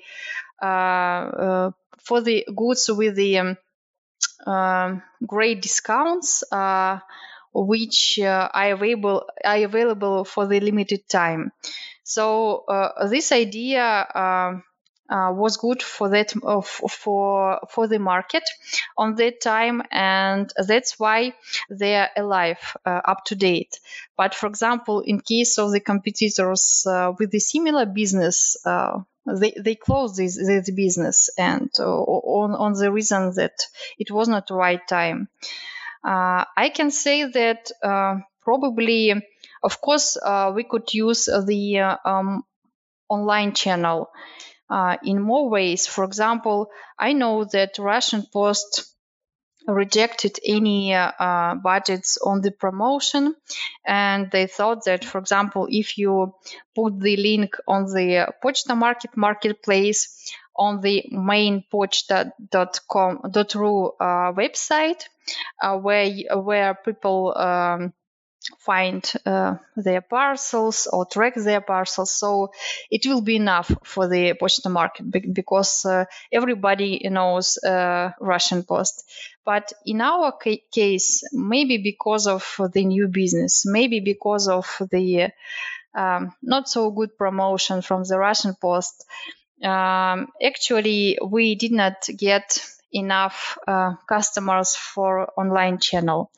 [0.62, 3.56] for the goods with the
[4.46, 6.44] um, great discounts
[7.54, 11.52] which uh, are available are available for the limited time.
[12.04, 14.60] So uh, this idea uh,
[15.10, 18.43] uh was good for that uh, for for the market
[18.97, 21.34] on that time, and that's why
[21.70, 23.80] they are alive, uh, up to date.
[24.18, 26.86] But for example, in case of the competitors
[27.20, 28.58] with the similar business.
[29.41, 33.54] they, they closed this, this business and on, on the reason that
[34.00, 35.28] it was not the right time.
[36.04, 39.14] Uh, I can say that uh, probably,
[39.64, 42.43] of course, uh, we could use the um,
[43.10, 44.10] online channel
[45.04, 45.88] in more ways.
[45.88, 48.86] For example, I know that Russian Post
[49.68, 53.36] rejected any uh, budgets on the promotion
[53.86, 56.34] and they thought that for example if you
[56.76, 62.28] put the link on the pochta market marketplace on the main pochta.com.ru
[63.99, 65.03] uh, website
[65.62, 67.93] uh, where where people um,
[68.60, 72.12] find uh, their parcels or track their parcels.
[72.12, 72.51] So
[72.89, 79.03] it will be enough for the Pochta market because uh, everybody knows uh, Russian Post.
[79.45, 82.43] But in our ca- case, maybe because of
[82.74, 85.32] the new business, maybe because of the
[85.95, 89.05] um, not so good promotion from the Russian Post,
[89.64, 92.60] um, actually we did not get
[92.91, 96.32] enough uh, customers for online channel.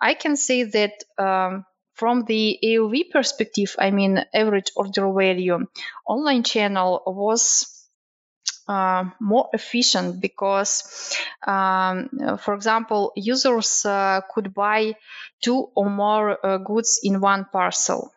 [0.00, 1.64] I can say that um,
[1.94, 5.66] from the AOV perspective, I mean average order value,
[6.06, 7.74] online channel was
[8.68, 11.16] uh, more efficient because,
[11.46, 14.94] um, for example, users uh, could buy
[15.42, 18.12] two or more uh, goods in one parcel.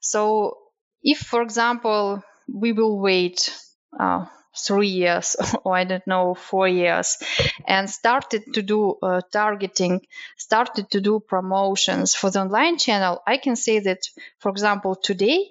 [0.00, 0.56] So,
[1.02, 2.22] if, for example,
[2.52, 3.52] we will wait
[3.98, 4.26] uh,
[4.56, 7.18] three years or I don't know, four years,
[7.66, 10.00] and started to do uh, targeting,
[10.36, 14.00] started to do promotions for the online channel, I can say that,
[14.38, 15.48] for example, today,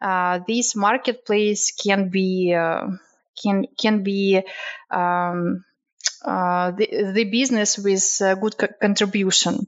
[0.00, 2.88] uh, this marketplace can be uh,
[3.42, 4.42] can can be
[4.90, 5.64] um,
[6.24, 8.04] uh, the, the business with
[8.40, 9.66] good co- contribution.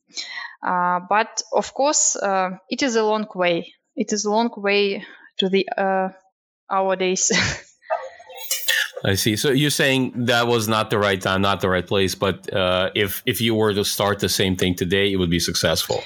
[0.62, 3.74] Uh, but of course, uh, it is a long way.
[3.96, 5.04] It is a long way
[5.38, 5.68] to the
[6.70, 7.30] our days.
[9.05, 9.36] I see.
[9.36, 12.14] So you're saying that was not the right time, not the right place.
[12.14, 15.40] But uh, if if you were to start the same thing today, it would be
[15.40, 16.02] successful.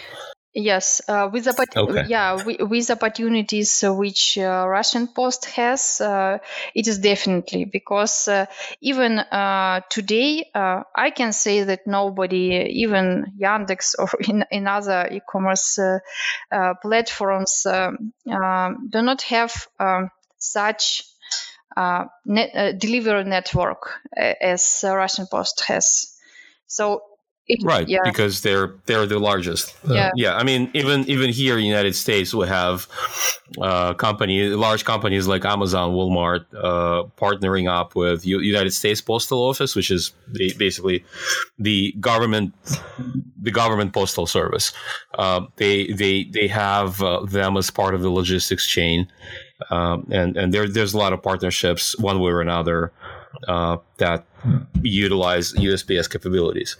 [0.54, 2.06] Yes, uh, with oppor- okay.
[2.08, 6.38] yeah, with opportunities which uh, Russian Post has, uh,
[6.74, 8.46] it is definitely because uh,
[8.80, 15.78] even uh, today I can say that nobody, even Yandex or in, in other e-commerce
[16.82, 21.17] platforms, um, um, do not have um, such uh,
[22.24, 26.16] net, uh, delivery network uh, as Russian Post has.
[26.66, 27.02] So
[27.48, 28.00] it, right, yeah.
[28.04, 29.74] because they're they're the largest.
[29.88, 30.36] Uh, yeah, yeah.
[30.36, 32.86] I mean, even even here in the United States, we have
[33.58, 39.40] uh, company large companies like Amazon, Walmart, uh, partnering up with U- United States Postal
[39.48, 41.06] Office, which is the, basically
[41.58, 42.52] the government
[43.40, 44.74] the government postal service.
[45.18, 49.08] Uh, they they they have uh, them as part of the logistics chain,
[49.70, 52.92] um, and and there there's a lot of partnerships one way or another
[53.46, 54.24] uh, that
[54.82, 56.76] utilize USPS capabilities.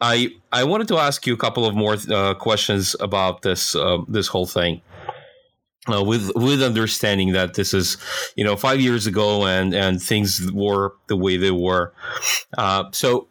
[0.00, 3.98] I I wanted to ask you a couple of more uh, questions about this uh,
[4.08, 4.80] this whole thing.
[5.92, 7.96] Uh, with with understanding that this is
[8.36, 11.92] you know five years ago and and things were the way they were.
[12.56, 13.26] Uh, so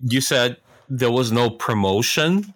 [0.00, 0.56] you said
[0.88, 2.52] there was no promotion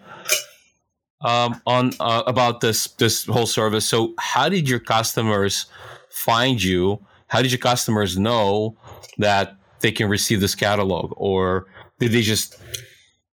[1.21, 3.87] um, on uh, about this this whole service.
[3.87, 5.67] So how did your customers
[6.11, 7.05] find you?
[7.29, 8.77] How did your customers know
[9.19, 11.67] that they can receive this catalog, or
[11.99, 12.57] did they just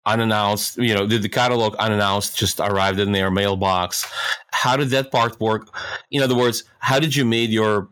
[0.06, 4.10] unannounced you know did the catalog unannounced just arrived in their mailbox
[4.50, 5.76] how did that part work
[6.10, 7.86] in other words how did you made your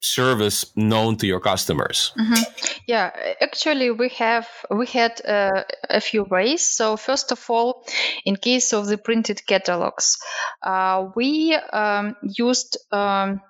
[0.00, 2.42] service known to your customers mm-hmm.
[2.86, 7.84] yeah actually we have we had uh, a few ways so first of all
[8.24, 10.18] in case of the printed catalogs
[10.62, 13.40] uh, we um, used um,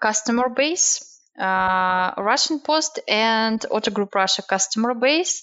[0.00, 5.42] customer base uh, Russian Post and Otto Group Russia customer base.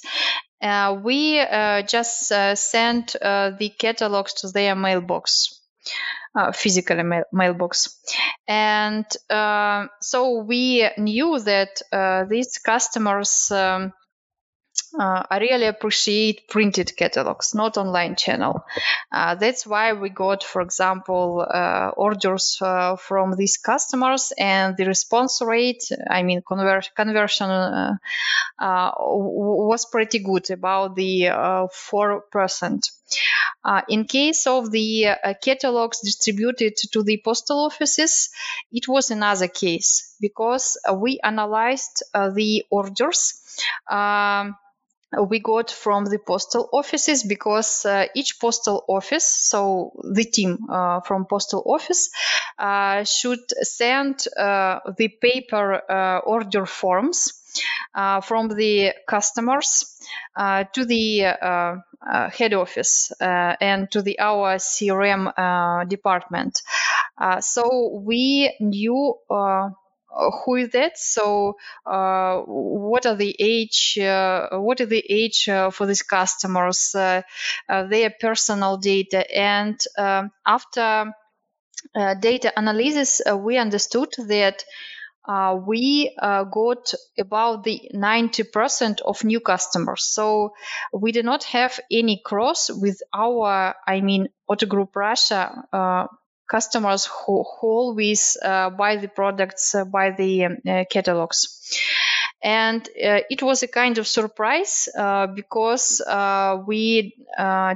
[0.62, 5.61] Uh, we uh, just uh, sent the catalogs to their mailbox.
[6.34, 8.00] Uh, physical mail- mailbox.
[8.48, 13.92] And uh, so we knew that uh, these customers um,
[14.98, 18.64] uh, I really appreciate printed catalogs, not online channel.
[19.12, 24.86] Uh, that's why we got, for example, uh, orders uh, from these customers, and the
[24.86, 27.96] response rate, I mean, conver- conversion uh,
[28.60, 31.30] uh, was pretty good, about the
[31.74, 32.90] four percent.
[33.90, 38.30] In case of the catalogs distributed to the postal offices,
[38.72, 43.42] it was another case because we analyzed the orders.
[43.90, 44.56] Um,
[45.20, 51.02] we got from the postal offices because uh, each postal office, so the team uh,
[51.02, 52.10] from postal office,
[52.58, 57.41] uh, should send uh, the paper uh, order forms
[57.96, 59.98] uh, from the customers
[60.38, 61.20] to the
[62.38, 66.62] head office and to the our CRM department.
[67.42, 69.16] so we knew
[70.12, 70.98] who is that?
[70.98, 73.98] So, uh, what are the age?
[73.98, 76.94] Uh, what is the age uh, for these customers?
[76.94, 77.22] Uh,
[77.70, 81.14] uh, their personal data, and um, after
[81.96, 84.64] uh, data analysis, we understood that.
[85.28, 90.04] We got about the 90% of new customers.
[90.04, 90.54] So
[90.94, 95.66] we do not have any cross with our, I mean, Otto Group Russia
[96.52, 101.80] customers who, who always uh, buy the products uh, by the um, uh, catalogs.
[102.44, 107.14] And uh, it was a kind of surprise uh, because uh, we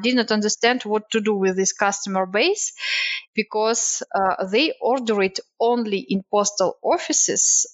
[0.01, 2.74] did not understand what to do with this customer base
[3.36, 4.01] because
[4.51, 7.68] they order it only in postal offices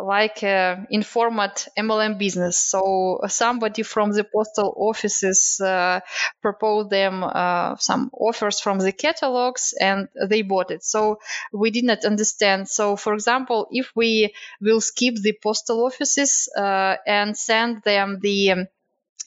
[0.00, 2.58] like uh, in format MLM business.
[2.58, 6.00] So somebody from the postal offices uh,
[6.40, 10.82] proposed them uh, some offers from the catalogs and they bought it.
[10.82, 11.18] So
[11.52, 12.68] we did not understand.
[12.68, 18.52] So for example, if we will skip the postal offices uh, and send them the
[18.52, 18.68] um,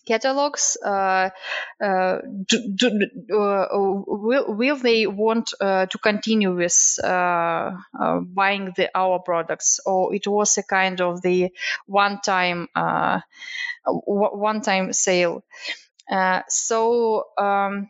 [0.06, 1.30] catalogs uh,
[1.84, 2.88] uh, do, do,
[3.34, 9.80] uh, will, will they want to continue with buying the our products?
[9.86, 11.52] Or it was a kind of the
[11.88, 12.68] one time
[13.86, 15.44] one time sale.
[16.50, 17.90] So um,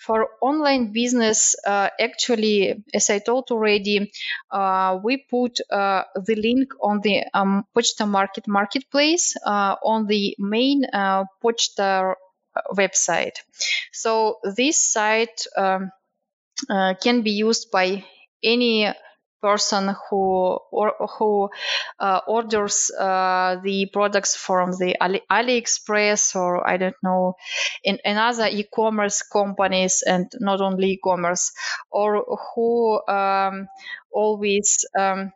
[0.00, 4.10] for online business, uh, actually, as I told already,
[4.50, 10.34] uh, we put uh, the link on the um, Pochta Market marketplace uh, on the
[10.38, 12.14] main uh, Pochta
[12.74, 13.36] website.
[13.92, 15.90] So this site um,
[16.68, 18.04] uh, can be used by
[18.42, 18.92] any
[19.42, 21.50] person who or who
[21.98, 27.36] uh, orders uh, the products from the Ali- AliExpress or I don't know
[27.84, 31.52] in other e-commerce companies and not only e-commerce
[31.90, 32.24] or
[32.54, 33.68] who um,
[34.12, 35.32] always um,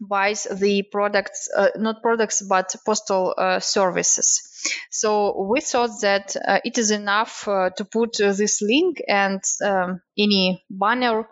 [0.00, 4.42] buys the products, uh, not products, but postal uh, services.
[4.90, 9.42] So we thought that uh, it is enough uh, to put uh, this link and
[9.64, 11.28] um, any banner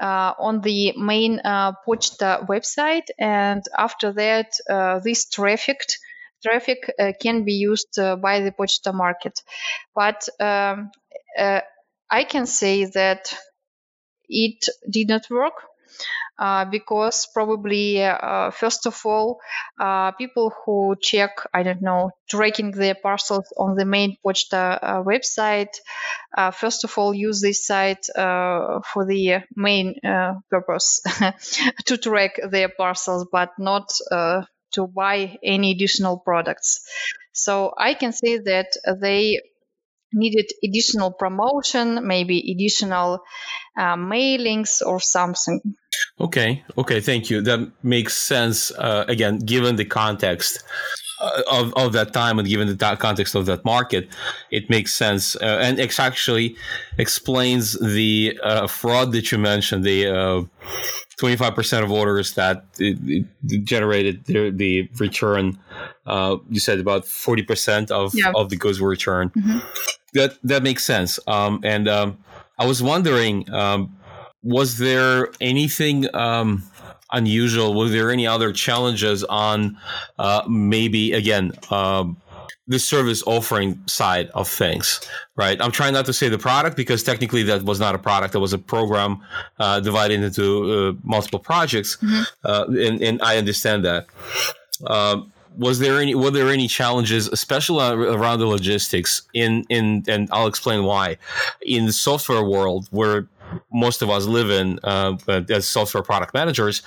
[0.00, 4.52] uh, on the main Pochta website, and after that,
[5.02, 5.80] this traffic
[6.40, 6.90] traffic
[7.20, 9.40] can be used by the Pochta market.
[9.94, 10.92] But um,
[11.36, 13.34] I can say that
[14.28, 15.54] it did not work
[16.38, 19.40] uh, because probably uh, first of all
[19.80, 25.02] uh, people who check i don't know tracking their parcels on the main pochta uh,
[25.02, 25.74] website
[26.36, 29.94] uh, first of all use this site for the main
[30.50, 31.00] purpose
[31.86, 33.90] to track their parcels but not
[34.70, 36.80] to buy any additional products.
[37.32, 38.68] So i can say that
[39.00, 39.40] they
[40.12, 43.20] needed additional promotion, maybe additional
[43.76, 45.60] uh, mailings or something.
[46.20, 47.40] Okay, okay, thank you.
[47.40, 48.70] That makes sense.
[48.70, 50.62] Uh, again, given the context
[51.20, 54.08] uh, of, of that time and given the context of that market,
[54.50, 55.36] it makes sense.
[55.36, 56.56] Uh, and it actually
[56.98, 60.48] explains the uh, fraud that you mentioned, the
[61.20, 65.58] 25% uh, of orders that it, it generated the, the return.
[66.06, 68.32] you said about 40% of, yeah.
[68.34, 69.32] of the goods were returned.
[69.34, 69.58] Mm-hmm.
[70.14, 71.18] That, that makes sense.
[71.26, 72.18] Um, and um,
[72.58, 73.96] I was wondering, um,
[74.42, 76.62] was there anything um,
[77.12, 77.74] unusual?
[77.74, 79.78] Were there any other challenges on
[80.18, 81.52] uh, maybe again?
[81.70, 82.16] Um,
[82.68, 85.00] the service offering side of things,
[85.36, 85.60] right?
[85.60, 88.40] I'm trying not to say the product because technically that was not a product; that
[88.40, 89.22] was a program
[89.58, 92.22] uh, divided into uh, multiple projects, mm-hmm.
[92.44, 94.06] uh, and, and, I understand that.
[94.86, 100.28] Um, was there any were there any challenges, especially around the logistics in in and
[100.30, 101.16] I'll explain why
[101.62, 103.26] in the software world where
[103.72, 105.16] most of us live in uh,
[105.48, 106.82] as software product managers,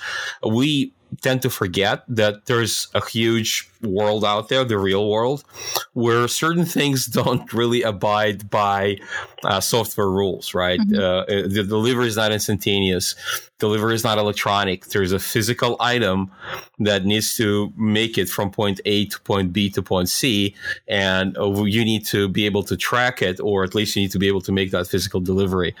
[0.46, 5.44] we tend to forget that there's a huge world out there, the real world,
[5.92, 8.96] where certain things don't really abide by
[9.44, 10.80] uh, software rules, right?
[10.80, 10.94] Mm-hmm.
[10.94, 13.14] Uh, the delivery is not instantaneous,
[13.58, 14.86] delivery is not electronic.
[14.86, 16.30] There's a physical item
[16.78, 20.54] that needs to make it from point A to point B to point C,
[20.88, 24.12] and uh, you need to be able to track it, or at least you need
[24.12, 25.74] to be able to make that physical delivery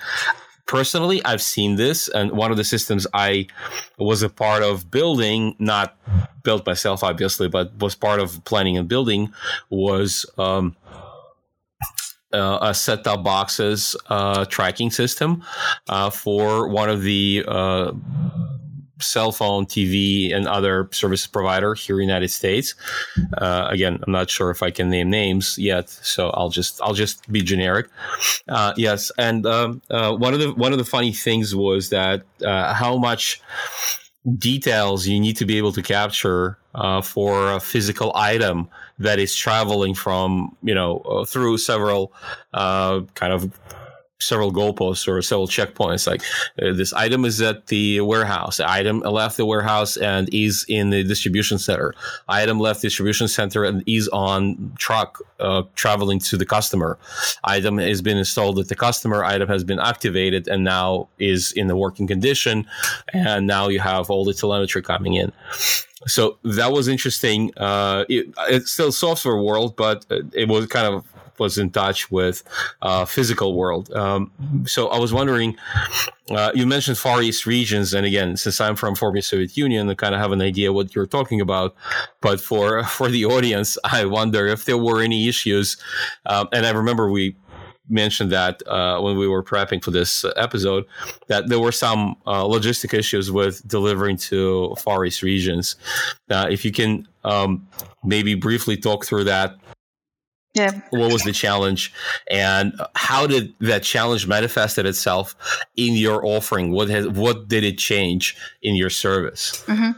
[0.72, 3.46] personally, I've seen this, and one of the systems I
[3.98, 5.98] was a part of building, not
[6.44, 9.34] built myself, obviously, but was part of planning and building,
[9.68, 10.74] was um,
[12.32, 15.44] uh, a set top boxes uh, tracking system
[15.90, 17.92] uh, for one of the uh,
[19.02, 22.74] cell phone, TV, and other service provider here in the United States.
[23.36, 26.94] Uh, again, I'm not sure if I can name names yet, so I'll just I'll
[26.94, 27.88] just be generic.
[28.48, 32.22] Uh, yes, and um, uh, one of the one of the funny things was that
[32.44, 33.40] uh, how much
[34.38, 39.34] details you need to be able to capture uh, for a physical item that is
[39.34, 42.12] traveling from you know uh, through several
[42.52, 43.52] kind of
[44.22, 46.06] several goalposts or several checkpoints.
[46.06, 46.22] Like
[46.60, 48.60] uh, this item is at the warehouse.
[48.60, 51.94] Item left the warehouse and is in the distribution center.
[52.28, 56.98] Item left distribution center and is on truck uh, traveling to the customer.
[57.44, 59.24] Item has been installed at the customer.
[59.24, 62.66] Item has been activated and now is in the working condition.
[63.12, 65.32] And now you have all the telemetry coming in
[66.06, 67.52] so that was interesting.
[67.56, 72.42] Uh, it, it's still software world, but it was kind of was in touch with
[72.82, 73.92] uh, physical world.
[73.92, 74.30] Um,
[74.66, 75.56] so I was wondering,
[76.30, 79.94] uh, you mentioned Far East regions, and again, since I'm from former Soviet Union, I
[79.94, 81.74] kind of have an idea what you're talking about.
[82.20, 85.76] But for for the audience, I wonder if there were any issues.
[86.26, 87.36] Um, and I remember we
[87.88, 90.84] mentioned that uh, when we were prepping for this episode
[91.28, 95.76] that there were some uh, logistic issues with delivering to Far East regions.
[96.30, 97.66] Uh, if you can um,
[98.04, 99.56] maybe briefly talk through that
[100.54, 100.80] yeah.
[100.90, 101.94] What was the challenge,
[102.30, 105.34] and how did that challenge manifested itself
[105.76, 106.72] in your offering?
[106.72, 109.64] What has what did it change in your service?
[109.66, 109.92] Mm-hmm.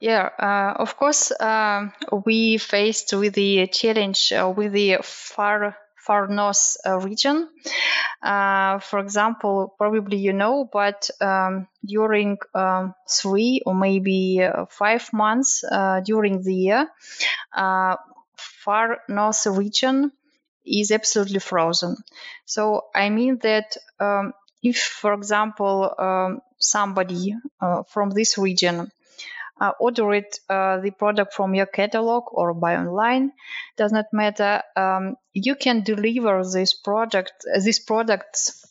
[0.00, 1.88] Yeah, uh, of course, uh,
[2.24, 7.46] we faced with the challenge uh, with the far far north uh, region.
[8.22, 15.06] Uh, for example, probably you know, but um, during um, three or maybe uh, five
[15.12, 15.62] months
[16.06, 16.88] during the year
[18.68, 20.12] far north region
[20.66, 21.96] is absolutely frozen.
[22.44, 22.62] So
[22.94, 28.92] I mean that um, if, for example, um, somebody uh, from this region
[29.58, 33.32] uh, ordered uh, the product from your catalog or buy online,
[33.78, 34.62] does not matter.
[34.76, 37.32] Um, you can deliver this product,
[37.64, 38.67] these products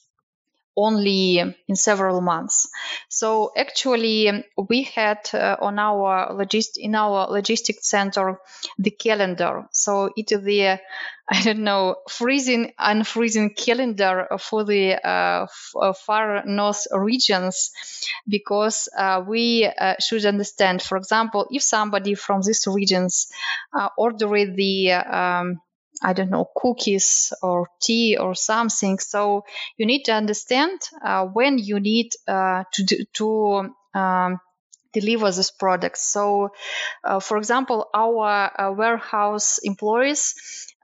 [0.78, 2.70] only in several months.
[3.10, 8.40] So actually, we had uh, on our logist in our logistics center
[8.78, 9.66] the calendar.
[9.72, 10.80] So it is the
[11.30, 17.72] I don't know freezing unfreezing calendar for the uh, f- uh, far north regions
[18.28, 20.82] because uh, we uh, should understand.
[20.82, 23.28] For example, if somebody from these regions
[23.78, 25.62] uh, ordered the um,
[26.02, 29.00] I don't know, cookies or tea or something.
[29.00, 29.46] So
[29.78, 34.40] you need to understand uh, when you need uh, to do, to um,
[34.94, 35.98] deliver this product.
[35.98, 36.52] So,
[37.04, 40.36] uh, for example, our uh, warehouse employees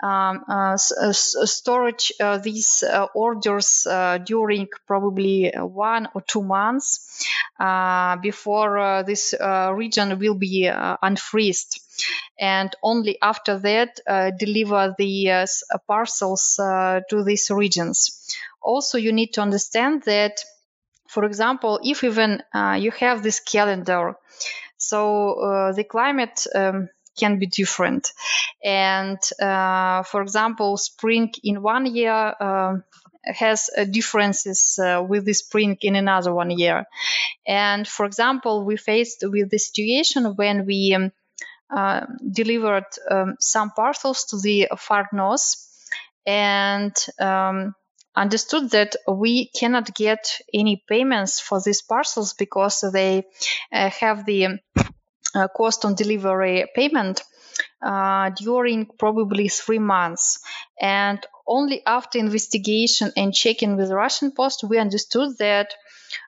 [0.02, 2.12] um, uh, uh, storage
[2.44, 2.84] these
[3.16, 3.88] orders
[4.26, 7.26] during probably one or two months
[8.22, 9.34] before this
[9.74, 10.70] region will be
[11.04, 11.80] unfreezed
[12.40, 15.46] and only after that uh, deliver the uh,
[15.88, 18.36] parcels uh, to these regions.
[18.62, 20.44] Also, you need to understand that,
[21.14, 22.42] for example, if even
[22.80, 24.16] you have this calendar,
[24.78, 28.12] so the climate um, can be different.
[28.64, 32.78] And uh, for example, spring in one year uh,
[33.26, 36.86] has uh, differences with the spring in another one year.
[37.48, 41.12] And for example, we faced with the situation when we um,
[41.76, 45.56] uh, delivered um, some parcels to the far north
[46.26, 47.76] and um,
[48.16, 53.24] understood that we cannot get any payments for these parcels because they
[53.72, 54.60] uh, have the
[55.36, 57.24] uh, cost on delivery payment
[57.82, 60.40] uh, during probably three months.
[60.80, 65.74] And only after investigation and checking with Russian Post, we understood that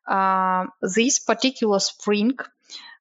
[0.08, 2.38] uh, this particular spring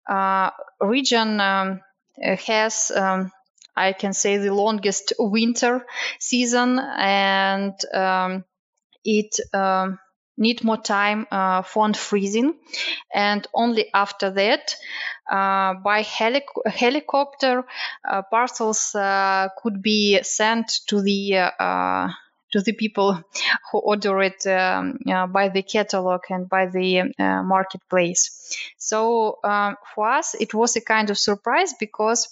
[0.09, 1.80] uh, region um,
[2.22, 3.32] has um,
[3.76, 5.85] I can say the longest winter
[6.20, 8.45] season, and um,
[9.05, 9.98] it um,
[10.36, 12.55] need more time uh, for freezing,
[13.12, 14.76] and only after that,
[15.30, 17.64] uh, by helic- helicopter,
[18.09, 22.09] uh, parcels uh, could be sent to the uh,
[22.52, 23.20] to the people
[23.72, 27.12] who order it um, uh, by the catalog and by the
[27.44, 28.57] marketplace.
[28.78, 32.28] So um, for us, it was a kind of surprise because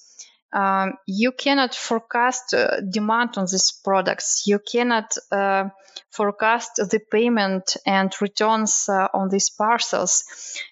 [0.53, 4.45] um, you cannot forecast uh, demand on these products.
[4.47, 5.71] You cannot uh,
[6.11, 10.25] forecast the payment and returns uh, on these parcels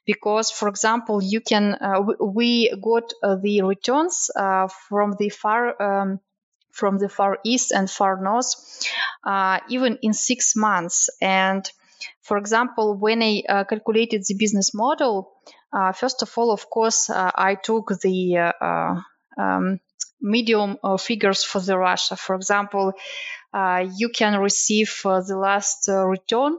[0.04, 1.76] because, for example, you can.
[1.80, 6.20] Uh, we got the returns from the far um,
[6.72, 8.54] from the far east and far north,
[9.24, 11.10] uh, even in six months.
[11.20, 11.70] And
[12.22, 15.32] for example, when I uh, calculated the business model,
[15.72, 19.00] uh, first of all, of course, uh, I took the uh,
[19.38, 19.80] um,
[20.20, 22.16] medium figures for the Russia.
[22.16, 22.92] For example,
[23.54, 26.58] you can receive the last return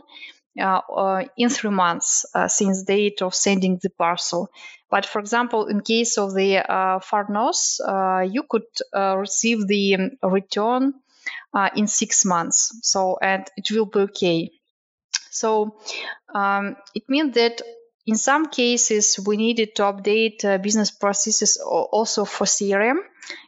[0.59, 4.49] uh, in three months since date of sending the parcel.
[4.89, 7.79] But for example, in case of the uh, far north,
[8.31, 10.93] you could receive the um, return
[11.75, 12.77] in six months.
[12.83, 14.51] So and it will be okay.
[15.29, 15.77] So
[16.35, 17.61] um, it means that
[18.11, 22.97] in some cases, we needed to update uh, business processes also for CRM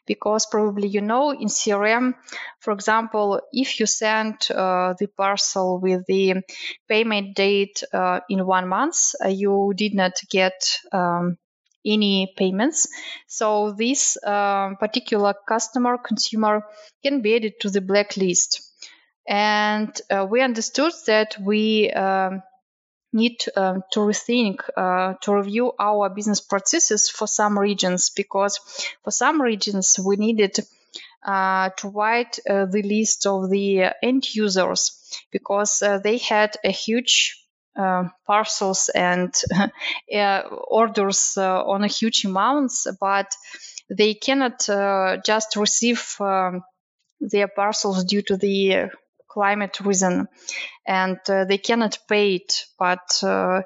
[0.07, 2.14] because probably you know in CRM,
[2.59, 6.36] for example, if you send uh, the parcel with the
[6.88, 11.38] payment date uh, in one month, uh, you did not get um,
[11.86, 12.88] any payments.
[13.28, 16.61] So this um, particular customer consumer
[17.03, 18.61] can be added to the blacklist.
[19.28, 22.43] And uh, we understood that we um,
[23.14, 28.59] need um, to rethink, uh, to review our business processes for some regions because
[29.03, 30.57] for some regions we needed
[31.26, 34.99] uh, to write uh, the list of the end users
[35.32, 37.39] because uh, they had a huge
[37.78, 39.34] uh, parcels and
[40.14, 43.34] uh, orders on a huge amounts, but
[43.89, 44.68] they cannot
[45.26, 46.61] just receive um,
[47.20, 48.89] their parcels due to the
[49.34, 50.27] climate reason.
[50.86, 53.61] And uh, they cannot pay it but uh,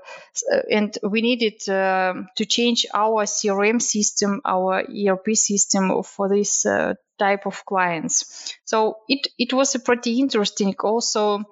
[0.72, 6.93] and we needed uh, to change our crm system our erp system for this uh,
[7.18, 8.55] type of clients.
[8.65, 11.43] So it it was pretty interesting also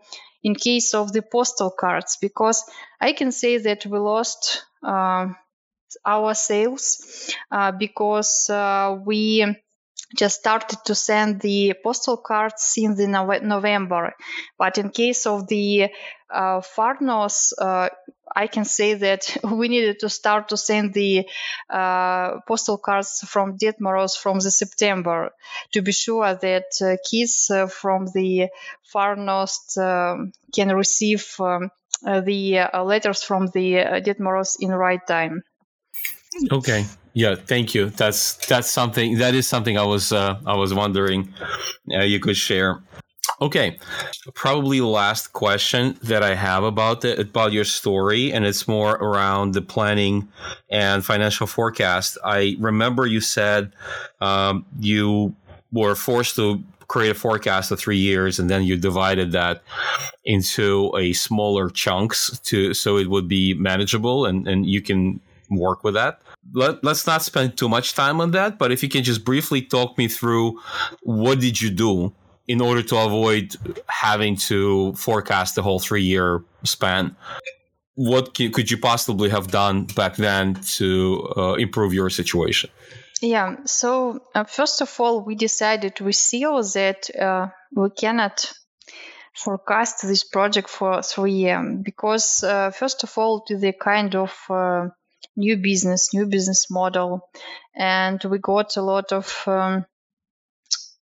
[0.43, 2.63] in case of the postal cards because
[3.01, 5.28] i can say that we lost uh,
[6.05, 8.49] our sales uh, because
[9.05, 9.55] we
[10.16, 14.13] just started to send the postal cards in the November.
[14.57, 15.89] But in case of the
[16.30, 17.89] uh, far north, uh,
[18.36, 21.28] I can say that we needed to start to send the
[21.70, 25.32] uh, postal cards from Ded Moroz from the September
[25.72, 28.47] to be sure that uh, kids uh, from the
[28.84, 31.70] far north um, can receive um,
[32.05, 35.43] uh, the uh, letters from the Ded Moroz in right time.
[36.52, 36.86] Okay.
[37.16, 37.90] Yeah, thank you.
[37.92, 41.34] That's that's something that is something I was uh, I was wondering
[41.92, 42.84] uh, you could share.
[43.42, 43.80] Okay,
[44.34, 48.96] probably the last question that I have about the, about your story, and it's more
[48.96, 50.28] around the planning
[50.70, 52.18] and financial forecast.
[52.24, 53.74] I remember you said
[54.22, 55.36] um, you
[55.72, 59.64] were forced to create a forecast of three years, and then you divided that
[60.26, 65.84] into a smaller chunks to so it would be manageable, and and you can work
[65.84, 66.22] with that
[66.54, 69.62] let, us not spend too much time on that but if you can just briefly
[69.62, 70.60] talk me through
[71.04, 72.14] what did you do
[72.48, 73.56] in order to avoid
[73.88, 77.16] having to forecast the whole three year span?
[77.96, 82.70] What can, could you possibly have done back then to uh, improve your situation?
[83.22, 88.52] Yeah so uh, first of all we decided with CEO that uh, we cannot
[89.34, 94.34] forecast this project for three years because uh, first of all to the kind of
[94.50, 94.88] uh,
[95.36, 97.30] new business, new business model,
[97.76, 99.86] and we got a lot of um,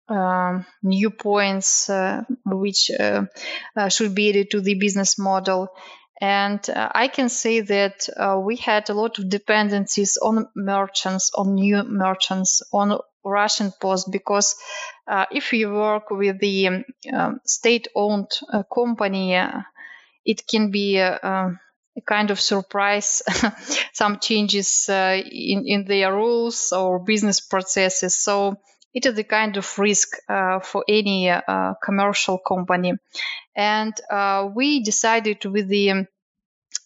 [0.10, 3.26] um, new points uh, which uh,
[3.76, 5.70] uh, should be added to the business model.
[6.22, 11.32] And uh, I can say that uh, we had a lot of dependencies on merchants,
[11.34, 14.56] on new merchants, on Russian Post, because
[15.08, 18.32] uh, if you work with the um, um state-owned
[18.74, 19.40] company,
[20.26, 21.60] it can be a
[22.06, 23.22] kind of surprise
[23.94, 28.16] some changes uh, in, in their rules or business processes.
[28.16, 28.58] So
[28.94, 32.94] it is a kind of risk uh, for any uh, commercial company.
[33.56, 36.06] And uh, we decided with the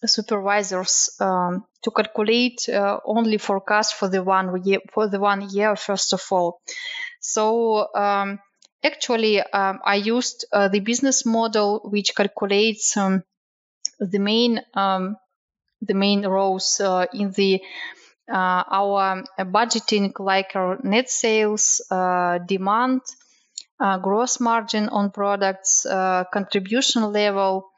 [0.06, 5.76] supervisors um, to calculate uh, only forecast for the one year, for the one year
[5.76, 6.60] first of all.
[7.20, 8.38] So um,
[8.82, 13.22] actually, um, I used uh, the business model which calculates um,
[14.00, 15.16] the main um,
[15.80, 17.60] the main rows uh, in the
[18.28, 23.02] uh, our budgeting like our net sales, uh, demand,
[23.78, 27.70] uh, gross margin on products, uh, contribution level,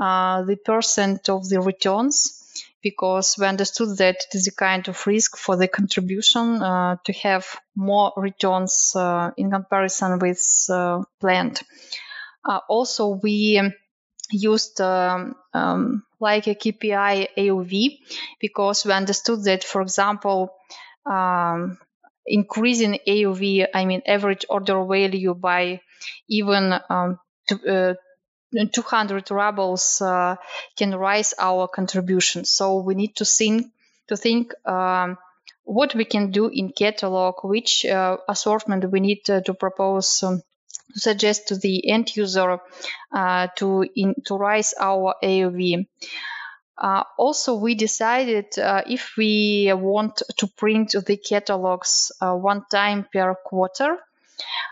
[0.00, 5.04] uh, the percent of the returns, because we understood that it is a kind of
[5.04, 7.44] risk for the contribution to have
[7.74, 8.94] more returns
[9.36, 10.40] in comparison with
[11.18, 11.60] planned.
[12.68, 13.60] also, we
[14.30, 17.98] used um, um, like a KPI AOV
[18.40, 20.52] because we understood that, for example,
[21.06, 21.78] um,
[22.26, 25.80] increasing AOV, I mean average order value by
[26.28, 27.18] even um,
[27.48, 27.94] to,
[28.56, 30.36] uh, 200 rubles uh,
[30.76, 32.44] can rise our contribution.
[32.44, 33.66] So we need to think
[34.08, 35.18] to think um,
[35.64, 40.24] what we can do in catalog, which uh, assortment we need to propose
[40.88, 42.58] um, suggest to the end user
[43.12, 45.86] uh, to in, to rise our AOV.
[46.76, 53.04] Uh, also, we decided uh, if we want to print the catalogs uh, one time
[53.12, 53.98] per quarter,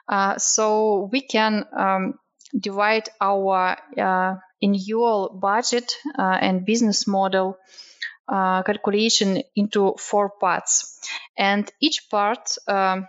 [0.09, 2.15] uh, so we can um,
[2.57, 7.59] divide our uh, annual budget and business model
[8.29, 11.01] calculation into four parts,
[11.37, 13.09] and each part um,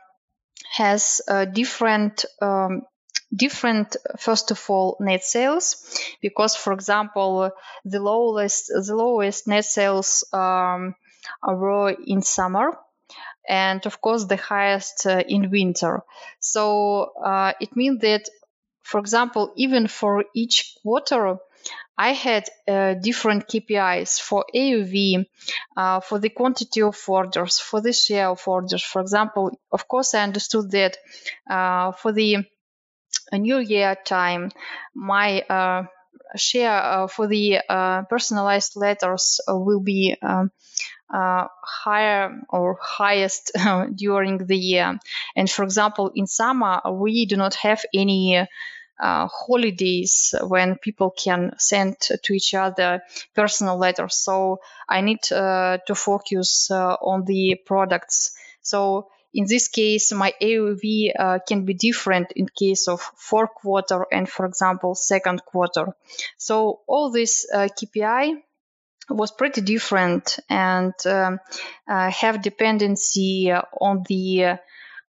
[0.71, 1.21] has
[1.53, 2.81] different um,
[3.35, 7.51] different first of all net sales because for example
[7.85, 10.95] the lowest the lowest net sales um,
[11.45, 12.77] were in summer
[13.47, 16.01] and of course the highest uh, in winter
[16.39, 18.29] so uh, it means that
[18.81, 21.37] for example even for each quarter
[21.97, 25.25] I had uh, different KPIs for AOV,
[25.75, 28.83] uh, for the quantity of orders, for the share of orders.
[28.83, 30.97] For example, of course, I understood that
[31.49, 32.45] uh, for the
[33.31, 34.51] a new year time,
[34.93, 35.83] my uh,
[36.35, 40.51] share uh, for the uh, personalized letters uh, will be um,
[41.13, 43.51] uh, higher or highest
[43.95, 44.99] during the year.
[45.35, 48.37] And for example, in summer, we do not have any
[48.99, 53.03] uh, holidays when people can send to each other
[53.35, 54.15] personal letters.
[54.15, 54.59] So
[54.89, 58.35] I need to focus on the products.
[58.61, 64.03] So in this case, my AOV uh, can be different in case of fourth quarter
[64.11, 65.93] and, for example, second quarter.
[66.37, 68.41] So all this uh, KPI
[69.11, 71.39] was pretty different and um,
[71.87, 74.57] uh, have dependency on the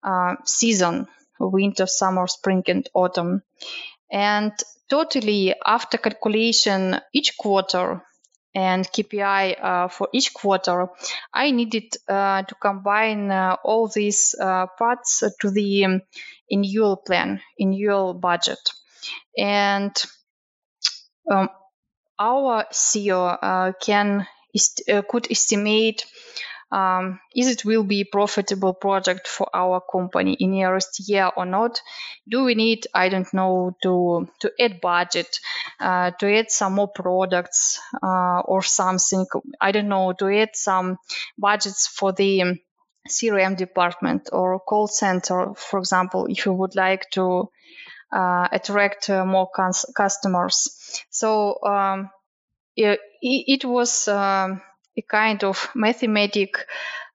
[0.03, 1.07] uh, season,
[1.39, 3.43] winter, summer, spring, and autumn.
[4.11, 4.53] And
[4.89, 8.03] totally after calculation, each quarter
[8.55, 10.88] and KPI uh, for each quarter,
[11.32, 16.02] I needed uh, to combine uh, all these uh, parts to the um,
[16.50, 18.61] annual plan, annual budget.
[19.36, 19.92] And
[21.30, 21.48] um,
[22.18, 24.26] our CEO uh, can
[24.88, 26.07] uh, could estimate
[26.75, 31.81] um, is it will be profitable project for our company in nearest year or not?
[32.29, 35.39] Do we need i don't know to to add budget
[35.81, 39.27] uh, to add some more products uh, or something?
[39.61, 40.99] I don't know to add some
[41.39, 42.59] budgets for the
[43.09, 47.49] crm department or call center for example if you would like to
[48.12, 50.68] uh, attract uh, more cons- customers.
[51.11, 52.11] So um,
[52.77, 54.62] it, it was um,
[54.97, 56.57] a kind of mathematic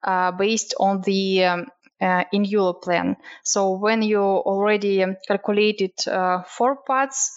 [0.02, 1.66] uh, based on the um,
[2.00, 3.16] uh, annual plan.
[3.44, 7.30] So when you already calculated uh, four parts,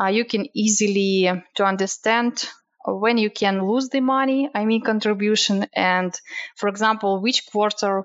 [0.00, 2.48] uh, you can easily um, to understand
[2.84, 6.12] when you can lose the money, I mean contribution, and
[6.56, 8.04] for example, which quarter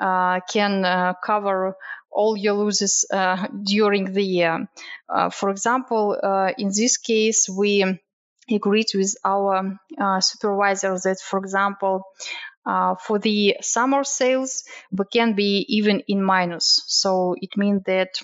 [0.00, 1.76] uh, can uh, cover
[2.10, 3.06] all your losses
[3.64, 4.68] during the year.
[5.32, 6.14] for example,
[6.58, 7.98] in this case, we
[8.56, 12.04] agreed with our uh, supervisor that, for example,
[12.64, 16.82] uh, for the summer sales, we can be even in minus.
[16.86, 18.20] So it means that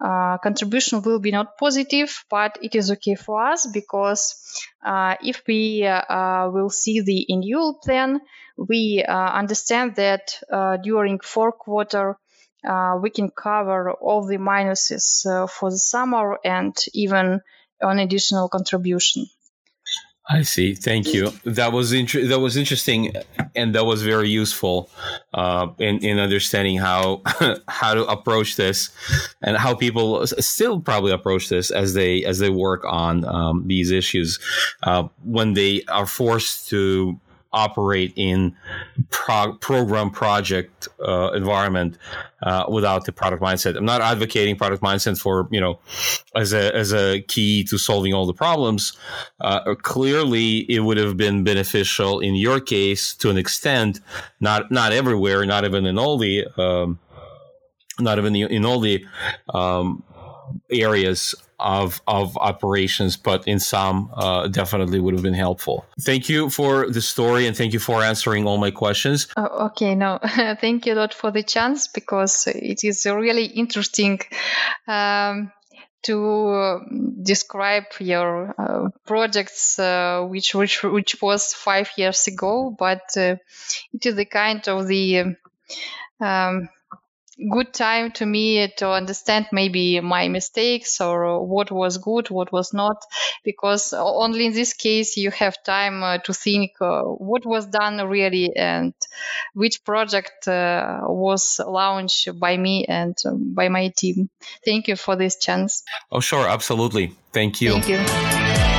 [0.00, 4.34] uh, contribution will be not positive, but it is okay for us because
[4.84, 8.20] uh, if we uh, will see the annual plan,
[8.56, 10.34] we uh, understand that
[10.82, 12.16] during fourth quarter
[13.00, 17.40] we can cover all the minuses for the summer and even
[17.80, 19.26] an additional contribution.
[20.28, 20.74] I see.
[20.74, 21.30] Thank you.
[21.44, 23.12] That was inter- that was interesting,
[23.56, 24.88] and that was very useful
[25.34, 27.22] uh, in in understanding how
[27.68, 28.90] how to approach this,
[29.42, 33.90] and how people still probably approach this as they as they work on um, these
[33.90, 34.38] issues
[34.84, 37.18] uh, when they are forced to
[37.52, 38.56] operate in
[39.10, 41.98] pro- program project uh, environment
[42.42, 43.76] uh, without the product mindset.
[43.76, 45.78] I'm not advocating product mindset for you know
[46.34, 48.92] as a as a key to solving all the problems.
[49.40, 54.00] Uh, clearly, it would have been beneficial in your case to an extent,
[54.40, 56.46] not not everywhere, not even in all the.
[56.56, 56.98] Um,
[58.00, 59.04] not even in all the
[59.52, 60.02] um,
[60.70, 65.84] areas of of operations, but in some uh, definitely would have been helpful.
[66.00, 69.28] Thank you for the story and thank you for answering all my questions.
[69.36, 70.18] Oh, okay, no,
[70.60, 74.20] thank you a lot for the chance because it is really interesting.
[74.86, 75.52] Um,
[76.02, 76.80] to
[77.22, 83.36] describe your uh, projects, uh, which which which was five years ago, but uh,
[83.92, 85.36] it is the kind of the
[86.20, 86.68] um,
[87.50, 92.72] good time to me to understand maybe my mistakes or what was good, what was
[92.72, 93.02] not,
[93.44, 98.06] because only in this case you have time uh, to think uh, what was done
[98.08, 98.94] really and
[99.54, 104.28] which project uh, was launched by me and um, by my team.
[104.64, 105.82] Thank you for this chance.
[106.10, 107.14] Oh, sure, absolutely.
[107.32, 107.80] Thank you.
[107.80, 108.71] Thank you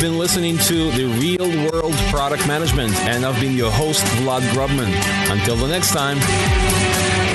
[0.00, 4.92] been listening to the Real World Product Management, and I've been your host, Vlad Grubman.
[5.30, 7.27] Until the next time.